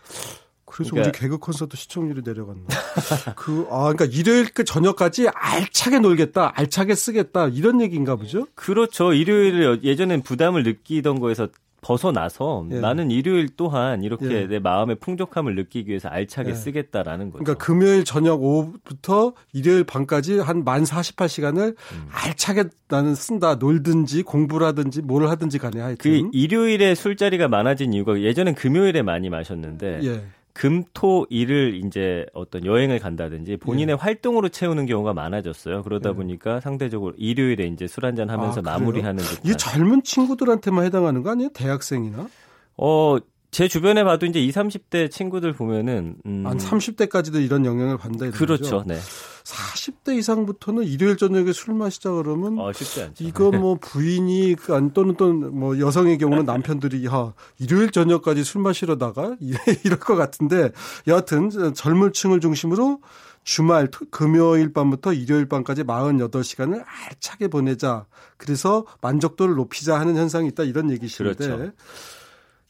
그래서 0.63 0.91
그러니까, 0.91 1.09
우리 1.09 1.19
개그 1.19 1.37
콘서트 1.39 1.75
시청률이 1.75 2.21
내려갔나. 2.23 2.63
그, 3.35 3.67
아, 3.71 3.91
그러니까 3.91 4.05
일요일 4.05 4.49
그 4.53 4.63
저녁까지 4.63 5.27
알차게 5.27 5.99
놀겠다, 5.99 6.53
알차게 6.55 6.95
쓰겠다, 6.95 7.49
이런 7.49 7.81
얘기인가 7.81 8.15
보죠? 8.15 8.47
그렇죠. 8.55 9.11
일요일에 9.11 9.81
예전엔 9.83 10.21
부담을 10.23 10.63
느끼던 10.63 11.19
거에서 11.19 11.49
벗어나서 11.81 12.67
예. 12.71 12.79
나는 12.79 13.11
일요일 13.11 13.49
또한 13.55 14.03
이렇게 14.03 14.29
예. 14.43 14.47
내 14.47 14.59
마음의 14.59 14.97
풍족함을 14.97 15.55
느끼기 15.55 15.89
위해서 15.89 16.09
알차게 16.09 16.49
예. 16.49 16.53
쓰겠다라는 16.53 17.31
거죠. 17.31 17.43
그러니까 17.43 17.63
금요일 17.65 18.03
저녁 18.03 18.43
오후부터 18.43 19.33
일요일 19.53 19.83
밤까지 19.83 20.39
한 20.39 20.63
만 20.63 20.83
48시간을 20.83 21.75
음. 21.77 22.07
알차게 22.11 22.65
나는 22.89 23.15
쓴다. 23.15 23.55
놀든지 23.55 24.23
공부를 24.23 24.67
하든지 24.67 25.01
뭘 25.01 25.27
하든지 25.29 25.59
간에 25.59 25.79
하여튼. 25.79 25.97
그 25.97 26.29
일요일에 26.33 26.95
술자리가 26.95 27.47
많아진 27.47 27.93
이유가 27.93 28.19
예전엔 28.19 28.55
금요일에 28.55 29.01
많이 29.01 29.29
마셨는데 29.29 29.99
예. 30.03 30.23
금토 30.57 31.27
일을 31.29 31.79
이제 31.85 32.25
어떤 32.33 32.65
여행을 32.65 32.97
간다든지 32.97 33.57
본인의 33.57 33.93
예. 33.93 34.01
활동으로 34.01 34.49
채우는 34.49 34.87
경우가 34.87 35.13
많아졌어요. 35.13 35.83
그러다 35.83 36.09
예. 36.09 36.13
보니까 36.13 36.59
상대적으로 36.61 37.13
일요일에 37.15 37.67
이제 37.67 37.85
술 37.85 38.07
한잔 38.07 38.31
하면서 38.31 38.61
아, 38.61 38.63
마무리하는 38.63 39.23
듯한. 39.23 39.45
이 39.45 39.55
젊은 39.55 40.01
친구들한테만 40.01 40.83
해당하는 40.83 41.21
거 41.21 41.29
아니에요? 41.29 41.51
대학생이나? 41.53 42.27
어, 42.75 43.17
제 43.49 43.67
주변에 43.67 44.03
봐도 44.03 44.25
이제 44.25 44.39
20, 44.39 44.55
30대 44.55 45.09
친구들 45.09 45.53
보면은 45.53 46.15
음... 46.25 46.45
한 46.45 46.57
30대까지도 46.57 47.43
이런 47.43 47.65
영향을 47.65 47.97
받는다 47.97 48.37
그렇죠. 48.37 48.83
네. 48.85 48.97
40대 49.43 50.17
이상부터는 50.17 50.83
일요일 50.83 51.15
저녁에 51.15 51.53
술 51.53 51.73
마시자 51.73 52.11
그러면 52.11 52.59
어, 52.59 52.73
쉽지 52.73 53.01
않죠. 53.01 53.23
이거 53.23 53.51
뭐 53.51 53.77
부인이 53.79 54.55
그 54.55 54.91
또는 54.93 55.15
또뭐 55.15 55.79
여성의 55.79 56.17
경우는 56.17 56.43
남편들이 56.43 57.05
야 57.05 57.33
일요일 57.57 57.91
저녁까지 57.91 58.43
술 58.43 58.61
마시러다가 58.61 59.37
이럴 59.85 59.99
것 59.99 60.15
같은데 60.15 60.71
여하튼 61.07 61.49
젊은 61.73 62.11
층을 62.11 62.41
중심으로 62.41 62.99
주말 63.45 63.89
금요일 64.11 64.73
밤부터 64.73 65.13
일요일 65.13 65.47
밤까지 65.47 65.85
48시간을 65.85 66.83
알차게 66.85 67.47
보내자. 67.47 68.05
그래서 68.35 68.85
만족도를 69.01 69.55
높이자 69.55 69.97
하는 69.97 70.17
현상이 70.17 70.49
있다 70.49 70.63
이런 70.63 70.91
얘기시는데 70.91 71.47
그렇죠. 71.47 71.71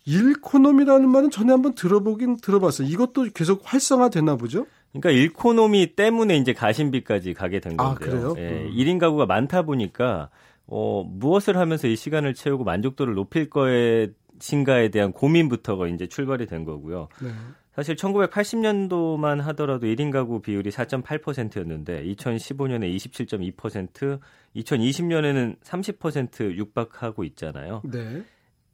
일코노미라는 0.07 1.09
말은 1.09 1.29
전에 1.29 1.51
한번 1.51 1.75
들어보긴 1.75 2.37
들어봤어요. 2.37 2.87
이것도 2.87 3.27
계속 3.33 3.61
활성화되나 3.65 4.37
보죠? 4.37 4.65
그러니까 4.93 5.11
일코노미 5.11 5.95
때문에 5.95 6.37
이제 6.37 6.53
가심비까지 6.53 7.33
가게 7.33 7.59
된 7.59 7.73
아, 7.77 7.93
건데요. 7.93 8.29
아, 8.29 8.33
그래요? 8.33 8.35
예, 8.37 8.63
음. 8.63 8.71
1인 8.73 8.99
가구가 8.99 9.25
많다 9.25 9.63
보니까 9.63 10.29
어, 10.65 11.03
무엇을 11.05 11.57
하면서 11.57 11.87
이 11.87 11.95
시간을 11.97 12.33
채우고 12.33 12.63
만족도를 12.63 13.15
높일 13.15 13.49
거에신가에 13.49 14.89
대한 14.89 15.11
고민부터가 15.11 15.87
이제 15.87 16.07
출발이 16.07 16.45
된 16.45 16.63
거고요. 16.63 17.09
네. 17.21 17.29
사실 17.75 17.95
1980년도만 17.95 19.39
하더라도 19.41 19.85
1인 19.85 20.11
가구 20.11 20.41
비율이 20.41 20.71
4.8%였는데 20.71 22.05
2015년에 22.05 22.95
27.2%, 22.95 24.19
2020년에는 24.55 25.59
30% 25.61 26.55
육박하고 26.55 27.23
있잖아요. 27.25 27.81
네. 27.85 28.23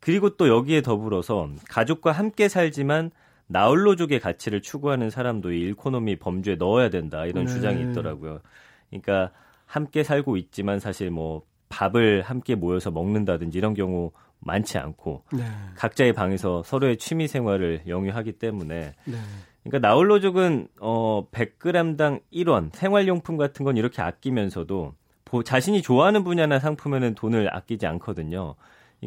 그리고 0.04 0.32
또 0.36 0.50
여기에 0.50 0.82
더불어서 0.82 1.50
가족과 1.70 2.12
함께 2.12 2.50
살지만 2.50 3.10
나홀로족의 3.48 4.20
가치를 4.20 4.62
추구하는 4.62 5.10
사람도 5.10 5.54
이 5.54 5.62
일코노미 5.62 6.18
범주에 6.18 6.56
넣어야 6.58 6.90
된다 6.90 7.26
이런 7.26 7.46
네. 7.46 7.54
주장이 7.54 7.92
있더라고요. 7.92 8.42
그러니까 8.90 9.32
함께 9.66 10.04
살고 10.04 10.36
있지만 10.36 10.82
사실 10.82 11.10
뭐 11.10 11.44
밥을 11.70 12.22
함께 12.22 12.56
모여서 12.56 12.92
먹는다든지 12.92 13.58
이런 13.58 13.74
경우 13.74 14.12
많지 14.40 14.78
않고 14.78 15.24
네. 15.32 15.46
각자의 15.76 16.12
방에서 16.12 16.64
서로의 16.64 16.98
취미 16.98 17.30
생활을 17.30 17.84
영위하기 17.88 18.34
때문에 18.34 18.96
네. 19.06 19.18
그러니까 19.64 19.88
나홀로족은 19.88 20.68
어 20.82 21.26
100g당 21.32 22.20
1원 22.34 22.76
생활용품 22.76 23.38
같은 23.38 23.64
건 23.64 23.78
이렇게 23.78 24.02
아끼면서도 24.02 24.96
자신이 25.46 25.82
좋아하는 25.82 26.26
분야나 26.26 26.60
상품에는 26.60 27.16
돈을 27.16 27.56
아끼지 27.56 27.88
않거든요. 27.88 28.56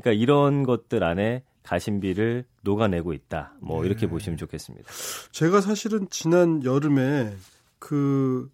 그러니까 0.00 0.12
이런 0.12 0.62
것들 0.62 1.02
안에 1.02 1.42
가심비를 1.62 2.44
녹아내고 2.62 3.12
있다. 3.12 3.54
뭐 3.60 3.82
네. 3.82 3.88
이렇게 3.88 4.06
보시면 4.06 4.36
좋겠습니다. 4.36 4.88
제가 5.32 5.60
사실은 5.60 6.06
지난 6.10 6.64
여름에 6.64 7.34
그 7.78 8.50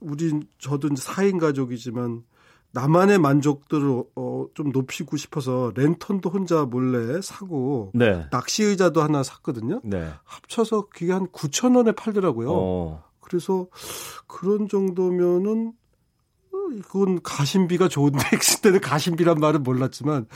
우리 0.00 0.32
저도 0.58 0.88
이제 0.88 1.02
4인 1.02 1.38
가족이지만 1.38 2.24
나만의 2.72 3.18
만족들을 3.18 4.04
어, 4.14 4.46
좀 4.54 4.70
높이고 4.70 5.16
싶어서 5.16 5.72
랜턴도 5.74 6.30
혼자 6.30 6.64
몰래 6.64 7.20
사고 7.20 7.90
네. 7.94 8.26
낚시 8.30 8.62
의자도 8.62 9.02
하나 9.02 9.22
샀거든요. 9.22 9.80
네. 9.84 10.08
합쳐서 10.24 10.88
그게 10.90 11.12
한 11.12 11.26
9천 11.28 11.76
원에 11.76 11.92
팔더라고요. 11.92 12.48
어. 12.52 13.04
그래서 13.20 13.68
그런 14.26 14.68
정도면은 14.68 15.72
그건 16.82 17.20
가심비가 17.22 17.88
좋은데 17.88 18.18
그때는 18.36 18.80
가심비란 18.80 19.38
말은 19.38 19.62
몰랐지만 19.62 20.26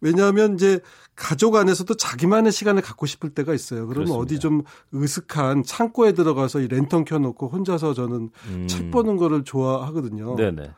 왜냐하면 0.00 0.54
이제 0.54 0.80
가족 1.16 1.56
안에서도 1.56 1.92
자기만의 1.94 2.52
시간을 2.52 2.82
갖고 2.82 3.06
싶을 3.06 3.30
때가 3.30 3.52
있어요. 3.52 3.86
그러면 3.88 4.06
그렇습니다. 4.06 4.22
어디 4.22 4.38
좀 4.38 4.62
으슥한 4.94 5.64
창고에 5.64 6.12
들어가서 6.12 6.60
이 6.60 6.68
랜턴 6.68 7.04
켜놓고 7.04 7.48
혼자서 7.48 7.94
저는 7.94 8.30
음. 8.48 8.68
책 8.68 8.90
보는 8.92 9.16
거를 9.16 9.42
좋아하거든요. 9.42 10.36
네네. 10.36 10.70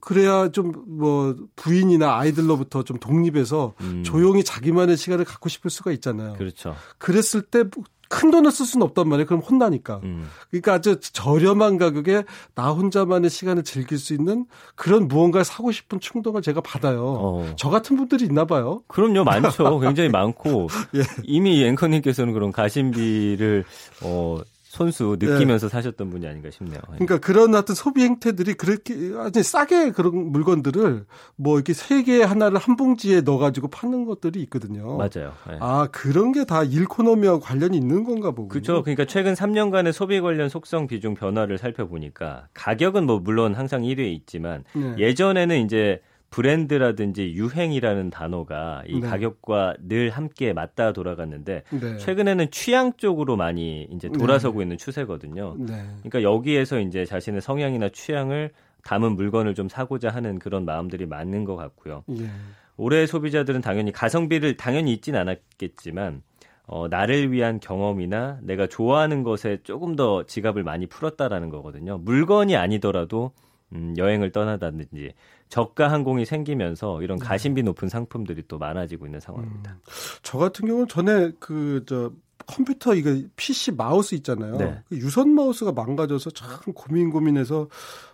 그래야 0.00 0.50
좀 0.50 0.72
뭐 0.98 1.36
부인이나 1.54 2.18
아이들로부터 2.18 2.82
좀 2.82 2.98
독립해서 2.98 3.74
음. 3.80 4.02
조용히 4.02 4.42
자기만의 4.42 4.96
시간을 4.96 5.24
갖고 5.24 5.48
싶을 5.48 5.70
수가 5.70 5.92
있잖아요. 5.92 6.32
그렇죠. 6.34 6.74
그랬을 6.98 7.42
때 7.42 7.64
큰 8.08 8.30
돈을 8.30 8.50
쓸 8.50 8.66
수는 8.66 8.86
없단 8.86 9.08
말이에요. 9.08 9.26
그럼 9.26 9.40
혼나니까. 9.40 10.00
음. 10.02 10.28
그러니까 10.50 10.74
아주 10.74 10.98
저렴한 11.00 11.78
가격에 11.78 12.24
나 12.54 12.70
혼자만의 12.70 13.30
시간을 13.30 13.64
즐길 13.64 13.98
수 13.98 14.14
있는 14.14 14.46
그런 14.74 15.08
무언가를 15.08 15.44
사고 15.44 15.70
싶은 15.70 16.00
충동을 16.00 16.42
제가 16.42 16.60
받아요. 16.60 17.04
어. 17.04 17.54
저 17.56 17.68
같은 17.70 17.96
분들이 17.96 18.24
있나 18.24 18.44
봐요. 18.44 18.82
그럼요. 18.88 19.24
많죠. 19.24 19.78
굉장히 19.80 20.08
많고 20.08 20.68
예. 20.96 21.02
이미 21.24 21.64
앵커님께서는 21.64 22.32
그런 22.32 22.50
가심비를 22.50 23.64
어 24.02 24.40
손수 24.78 25.16
느끼면서 25.18 25.68
네. 25.68 25.70
사셨던 25.72 26.08
분이 26.10 26.26
아닌가 26.26 26.50
싶네요. 26.50 26.78
예. 26.92 26.94
그러니까 26.94 27.18
그런 27.18 27.54
어떤 27.54 27.74
소비 27.74 28.02
행태들이 28.02 28.54
그렇게 28.54 28.94
아주 29.18 29.42
싸게 29.42 29.90
그런 29.90 30.30
물건들을 30.32 31.04
뭐 31.36 31.56
이렇게 31.56 31.72
세 31.72 31.98
개 32.02 32.22
하나를 32.22 32.58
한 32.58 32.76
봉지에 32.76 33.22
넣어가지고 33.22 33.68
파는 33.68 34.04
것들이 34.04 34.40
있거든요. 34.42 34.96
맞아요. 34.96 35.32
네. 35.48 35.58
아 35.60 35.88
그런 35.90 36.32
게 36.32 36.44
다 36.44 36.62
일코노미와 36.62 37.40
관련이 37.40 37.76
있는 37.76 38.04
건가 38.04 38.30
보군요. 38.30 38.48
그렇죠. 38.48 38.82
그러니까 38.82 39.04
최근 39.04 39.34
3년간의 39.34 39.92
소비 39.92 40.20
관련 40.20 40.48
속성 40.48 40.86
비중 40.86 41.14
변화를 41.14 41.58
살펴보니까 41.58 42.46
가격은 42.54 43.04
뭐 43.04 43.18
물론 43.18 43.54
항상 43.54 43.82
1위에 43.82 44.06
있지만 44.14 44.62
네. 44.74 44.94
예전에는 44.98 45.64
이제 45.64 46.00
브랜드라든지 46.30 47.32
유행이라는 47.34 48.10
단어가 48.10 48.82
이 48.86 49.00
네. 49.00 49.06
가격과 49.06 49.76
늘 49.80 50.10
함께 50.10 50.52
맞닿아 50.52 50.92
돌아갔는데 50.92 51.62
네. 51.70 51.96
최근에는 51.96 52.50
취향 52.50 52.92
쪽으로 52.96 53.36
많이 53.36 53.88
이제 53.90 54.08
돌아서고 54.08 54.58
네. 54.58 54.64
있는 54.64 54.78
추세거든요. 54.78 55.56
네. 55.58 55.86
그러니까 56.02 56.22
여기에서 56.22 56.80
이제 56.80 57.04
자신의 57.04 57.40
성향이나 57.40 57.88
취향을 57.88 58.50
담은 58.84 59.16
물건을 59.16 59.54
좀 59.54 59.68
사고자 59.68 60.10
하는 60.10 60.38
그런 60.38 60.64
마음들이 60.64 61.06
많은 61.06 61.44
것 61.44 61.56
같고요. 61.56 62.04
예. 62.10 62.30
올해 62.76 63.06
소비자들은 63.06 63.60
당연히 63.60 63.90
가성비를 63.90 64.56
당연히 64.56 64.92
잊진 64.92 65.16
않았겠지만 65.16 66.22
어, 66.66 66.86
나를 66.86 67.32
위한 67.32 67.60
경험이나 67.60 68.38
내가 68.42 68.66
좋아하는 68.66 69.22
것에 69.22 69.58
조금 69.64 69.96
더 69.96 70.24
지갑을 70.24 70.62
많이 70.62 70.86
풀었다라는 70.86 71.48
거거든요. 71.48 71.98
물건이 71.98 72.56
아니더라도 72.56 73.32
음, 73.72 73.94
여행을 73.96 74.32
떠나다든지 74.32 75.12
저가 75.48 75.90
항공이 75.90 76.24
생기면서 76.24 77.02
이런 77.02 77.18
네. 77.18 77.24
가심비 77.24 77.62
높은 77.62 77.88
상품들이 77.88 78.44
또 78.48 78.58
많아지고 78.58 79.06
있는 79.06 79.20
상황입니다. 79.20 79.72
음, 79.72 79.80
저 80.22 80.38
같은 80.38 80.66
경우는 80.66 80.88
전에 80.88 81.32
그저 81.38 82.12
컴퓨터 82.46 82.94
이거 82.94 83.16
PC 83.36 83.72
마우스 83.72 84.14
있잖아요. 84.16 84.56
네. 84.56 84.82
그 84.88 84.96
유선 84.96 85.30
마우스가 85.34 85.72
망가져서 85.72 86.30
참 86.30 86.48
고민 86.74 87.10
고민해서 87.10 87.68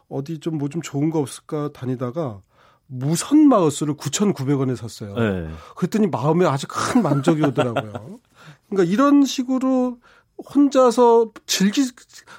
어디 0.09 0.39
좀 0.39 0.59
뭐좀 0.59 0.59
뭐 0.59 0.69
좀 0.69 0.83
좋은 0.83 1.11
거 1.11 1.21
없을까 1.21 1.71
다니다가 1.73 2.41
무선 2.87 3.49
마우스를 3.49 3.95
9,900원에 3.95 4.77
샀어요. 4.77 5.15
네. 5.15 5.49
그랬더니 5.77 6.07
마음에 6.09 6.47
아주 6.47 6.67
큰 6.69 7.03
만족이 7.03 7.43
오더라고요. 7.43 8.21
그러니까 8.69 8.93
이런 8.93 9.25
식으로 9.25 9.99
혼자서 10.55 11.33
즐기 11.47 11.83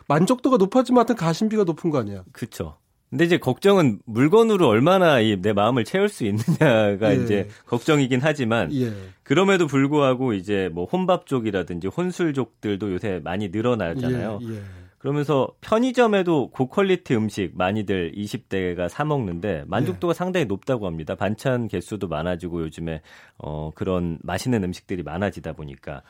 만족도가 0.08 0.58
높아지만 0.58 1.00
하여튼 1.00 1.16
가심비가 1.16 1.64
높은 1.64 1.90
거 1.90 2.00
아니야. 2.00 2.24
그렇죠. 2.32 2.78
근데 3.10 3.24
이제 3.26 3.38
걱정은 3.38 4.00
물건으로 4.06 4.68
얼마나 4.68 5.20
이 5.20 5.38
내 5.42 5.54
마음을 5.54 5.84
채울 5.86 6.10
수 6.10 6.26
있느냐가 6.26 7.16
예. 7.16 7.24
이제 7.24 7.48
걱정이긴 7.68 8.20
하지만 8.22 8.74
예. 8.74 8.92
그럼에도 9.24 9.68
불구하고 9.68 10.34
이제 10.34 10.70
뭐 10.74 10.86
혼밥 10.86 11.28
쪽이라든지 11.28 11.88
혼술족들도 11.88 12.94
요새 12.94 13.22
많이 13.24 13.50
늘어나잖아요. 13.50 14.40
예. 14.42 14.54
예. 14.56 14.62
그러면서 14.98 15.50
편의점에도 15.62 16.50
고퀄리티 16.50 17.16
음식 17.16 17.52
많이들 17.56 18.14
20대가 18.14 18.90
사 18.90 19.06
먹는데 19.06 19.64
만족도가 19.68 20.12
예. 20.12 20.14
상당히 20.16 20.46
높다고 20.48 20.88
합니다. 20.88 21.14
반찬 21.14 21.68
개수도 21.68 22.08
많아지고 22.08 22.64
요즘에 22.64 23.02
어 23.38 23.70
그런 23.76 24.18
맛있는 24.24 24.64
음식들이 24.64 25.04
많아지다 25.04 25.54
보니까 25.54 25.98
아, 25.98 26.02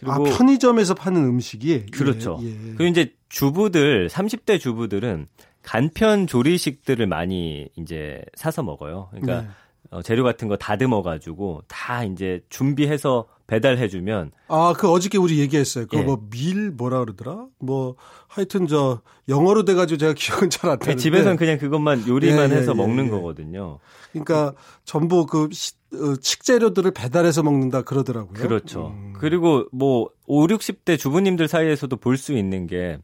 그리고 0.00 0.12
아, 0.26 0.36
편의점에서 0.36 0.94
파는 0.94 1.22
음식이 1.24 1.86
그렇죠. 1.92 2.40
예, 2.42 2.48
예. 2.48 2.74
그리고 2.76 2.84
이제 2.86 3.14
주부들 3.28 4.08
30대 4.08 4.58
주부들은 4.58 5.28
간편 5.62 6.26
조리식들을 6.26 7.06
많이 7.06 7.68
이제 7.76 8.22
사서 8.34 8.62
먹어요. 8.62 9.08
그러니까 9.10 9.42
네. 9.42 9.48
어, 9.90 10.00
재료 10.00 10.24
같은 10.24 10.48
거 10.48 10.56
다듬어 10.56 11.02
가지고 11.02 11.62
다 11.68 12.02
이제 12.04 12.40
준비해서 12.48 13.26
배달해 13.46 13.88
주면 13.88 14.30
아, 14.48 14.72
그 14.74 14.90
어저께 14.90 15.18
우리 15.18 15.38
얘기했어요. 15.40 15.84
그거 15.86 15.98
예. 15.98 16.02
뭐밀 16.04 16.70
뭐라 16.70 17.00
그러더라? 17.00 17.46
뭐 17.58 17.96
하여튼 18.26 18.66
저 18.66 19.02
영어로 19.28 19.64
돼 19.66 19.74
가지고 19.74 19.98
제가 19.98 20.14
기억은 20.16 20.48
잘 20.48 20.70
안 20.70 20.78
나는데 20.78 20.96
집에서는 20.96 21.36
그냥 21.36 21.58
그것만 21.58 22.08
요리만 22.08 22.50
예, 22.50 22.54
예, 22.54 22.58
해서 22.60 22.72
예, 22.72 22.76
먹는 22.76 23.06
예. 23.06 23.10
거거든요. 23.10 23.78
그러니까 24.12 24.54
전부 24.86 25.26
그 25.26 25.48
시, 25.52 25.74
어, 25.92 26.14
식재료들을 26.22 26.90
배달해서 26.92 27.42
먹는다 27.42 27.82
그러더라고요. 27.82 28.32
그렇죠. 28.32 28.94
음. 28.96 29.12
그리고 29.18 29.66
뭐 29.72 30.08
5, 30.26 30.46
60대 30.46 30.98
주부님들 30.98 31.48
사이에서도 31.48 31.94
볼 31.96 32.16
수 32.16 32.32
있는 32.32 32.66
게 32.66 32.96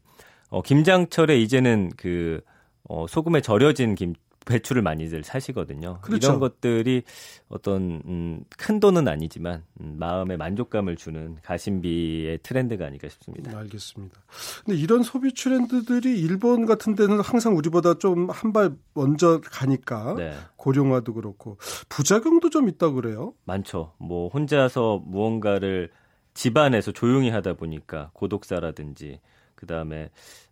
어, 0.49 0.63
김장철에 0.63 1.39
이제는 1.39 1.91
그 1.95 2.41
어, 2.89 3.05
소금에 3.07 3.39
절여진 3.41 3.95
김 3.95 4.13
배추를 4.45 4.81
많이들 4.81 5.23
사시거든요. 5.23 5.99
그렇죠. 6.01 6.27
이런 6.27 6.39
것들이 6.39 7.03
어떤 7.49 8.01
음, 8.05 8.43
큰 8.57 8.79
돈은 8.79 9.07
아니지만 9.07 9.63
음, 9.81 9.97
마음의 9.99 10.37
만족감을 10.37 10.95
주는 10.95 11.37
가심비의 11.43 12.39
트렌드가 12.41 12.85
아닐까 12.87 13.09
싶습니다. 13.09 13.51
음, 13.51 13.57
알겠습니다. 13.57 14.17
근데 14.65 14.79
이런 14.79 15.03
소비 15.03 15.33
트렌드들이 15.35 16.19
일본 16.19 16.65
같은 16.65 16.95
데는 16.95 17.19
항상 17.19 17.55
우리보다 17.57 17.95
좀 17.99 18.29
한 18.31 18.51
발 18.53 18.71
먼저 18.95 19.39
가니까 19.43 20.15
네. 20.15 20.33
고령화도 20.55 21.13
그렇고 21.13 21.57
부작용도 21.89 22.49
좀 22.49 22.69
있다 22.69 22.89
그래요? 22.91 23.33
많죠. 23.45 23.93
뭐 23.99 24.29
혼자서 24.29 25.03
무언가를 25.05 25.91
집안에서 26.33 26.91
조용히 26.91 27.29
하다 27.29 27.53
보니까 27.53 28.09
고독사라든지 28.13 29.19
그 29.53 29.67
다음에 29.67 30.09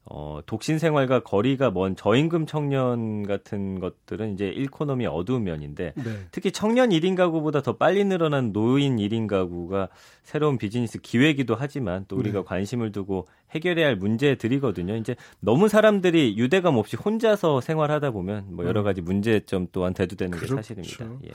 어, 0.09 0.39
독신 0.45 0.79
생활과 0.79 1.19
거리가 1.19 1.71
먼 1.71 1.95
저임금 1.95 2.45
청년 2.45 3.23
같은 3.23 3.79
것들은 3.79 4.33
이제 4.33 4.47
일코노미 4.47 5.05
어두운 5.05 5.43
면인데 5.43 5.93
네. 5.95 6.03
특히 6.31 6.51
청년 6.51 6.89
1인 6.89 7.15
가구보다 7.15 7.61
더 7.61 7.75
빨리 7.77 8.05
늘어난 8.05 8.53
노인 8.53 8.97
1인 8.97 9.27
가구가 9.27 9.89
새로운 10.23 10.57
비즈니스 10.57 10.99
기회이기도 10.99 11.55
하지만 11.55 12.05
또 12.07 12.15
우리가 12.15 12.39
네. 12.39 12.45
관심을 12.45 12.91
두고 12.91 13.27
해결해야 13.51 13.87
할 13.87 13.95
문제들이거든요. 13.95 14.95
이제 14.95 15.15
너무 15.39 15.69
사람들이 15.69 16.37
유대감 16.37 16.77
없이 16.77 16.95
혼자서 16.97 17.61
생활하다 17.61 18.11
보면 18.11 18.55
뭐 18.55 18.65
여러 18.65 18.81
음. 18.81 18.83
가지 18.85 19.01
문제점 19.01 19.67
또한 19.71 19.93
대두되는 19.93 20.31
그렇죠. 20.31 20.55
게 20.55 20.61
사실입니다. 20.61 21.05
예. 21.25 21.31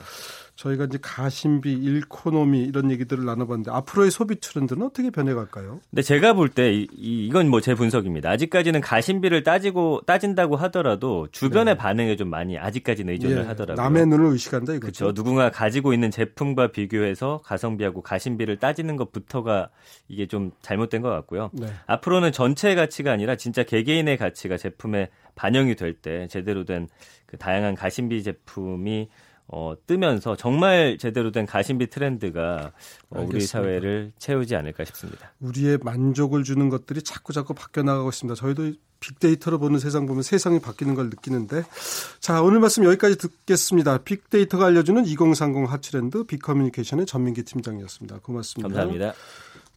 저희가 0.55 0.85
이제 0.85 0.99
가심비, 1.01 1.71
일코노미 1.73 2.59
이런 2.63 2.91
얘기들을 2.91 3.25
나눠봤는데 3.25 3.71
앞으로의 3.71 4.11
소비 4.11 4.39
트렌드는 4.39 4.85
어떻게 4.85 5.09
변해갈까요? 5.09 5.79
근데 5.89 6.01
제가 6.03 6.33
볼때 6.33 6.71
이, 6.71 6.87
이건 6.91 7.49
뭐 7.49 7.59
제 7.59 7.73
분석입니다. 7.73 8.29
아직까지는 8.29 8.81
가심비를 8.81 9.43
따지고 9.43 10.01
따진다고 10.05 10.55
하더라도 10.57 11.27
주변의 11.31 11.73
네. 11.73 11.77
반응에 11.77 12.15
좀 12.17 12.29
많이 12.29 12.57
아직까지는 12.57 13.13
의존을 13.13 13.37
예, 13.37 13.41
하더라고요. 13.47 13.81
남의 13.83 14.05
눈을 14.07 14.25
의식한다 14.33 14.73
이거죠. 14.73 15.05
그렇죠. 15.05 15.13
누군가 15.13 15.49
가지고 15.49 15.93
있는 15.93 16.11
제품과 16.11 16.67
비교해서 16.71 17.41
가성비하고 17.45 18.01
가심비를 18.01 18.57
따지는 18.57 18.95
것부터가 18.95 19.69
이게 20.07 20.27
좀 20.27 20.51
잘못된 20.61 21.01
것 21.01 21.09
같고요. 21.09 21.49
네. 21.53 21.67
앞으로는 21.87 22.31
전체 22.31 22.75
가치가 22.75 23.11
아니라 23.11 23.35
진짜 23.37 23.63
개개인의 23.63 24.17
가치가 24.17 24.57
제품에 24.57 25.09
반영이 25.35 25.75
될 25.75 25.93
때 25.93 26.27
제대로 26.27 26.63
된 26.65 26.87
그 27.25 27.37
다양한 27.39 27.73
가심비 27.73 28.21
제품이 28.21 29.09
어, 29.47 29.73
뜨면서 29.85 30.35
정말 30.35 30.97
제대로 30.99 31.31
된 31.31 31.45
가심비 31.45 31.89
트렌드가 31.89 32.71
어, 33.09 33.21
우리 33.27 33.41
사회를 33.41 34.11
채우지 34.17 34.55
않을까 34.55 34.85
싶습니다. 34.85 35.33
우리의 35.41 35.79
만족을 35.81 36.43
주는 36.43 36.69
것들이 36.69 37.01
자꾸 37.01 37.33
자꾸 37.33 37.53
바뀌어 37.53 37.83
나가고 37.83 38.09
있습니다. 38.09 38.35
저희도 38.35 38.73
빅데이터로 38.99 39.59
보는 39.59 39.79
세상 39.79 40.05
보면 40.05 40.23
세상이 40.23 40.59
바뀌는 40.59 40.95
걸 40.95 41.09
느끼는데 41.09 41.65
자 42.21 42.41
오늘 42.41 42.61
말씀 42.61 42.85
여기까지 42.85 43.17
듣겠습니다. 43.17 43.97
빅데이터가 43.99 44.67
알려주는 44.67 45.05
2030 45.05 45.69
핫트렌드 45.69 46.23
빅커뮤니케이션의 46.23 47.05
전민기 47.05 47.43
팀장이었습니다. 47.43 48.19
고맙습니다. 48.19 48.69
감사합니다. 48.69 49.13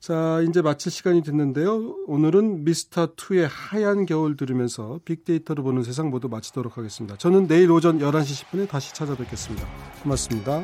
자, 0.00 0.40
이제 0.48 0.62
마칠 0.62 0.92
시간이 0.92 1.22
됐는데요. 1.22 1.96
오늘은 2.06 2.64
미스터2의 2.64 3.48
하얀 3.50 4.06
겨울 4.06 4.36
들으면서 4.36 5.00
빅데이터로 5.04 5.62
보는 5.62 5.82
세상 5.82 6.10
모두 6.10 6.28
마치도록 6.28 6.78
하겠습니다. 6.78 7.16
저는 7.16 7.48
내일 7.48 7.70
오전 7.70 7.98
11시 7.98 8.44
10분에 8.46 8.68
다시 8.68 8.94
찾아뵙겠습니다. 8.94 9.66
고맙습니다. 10.02 10.62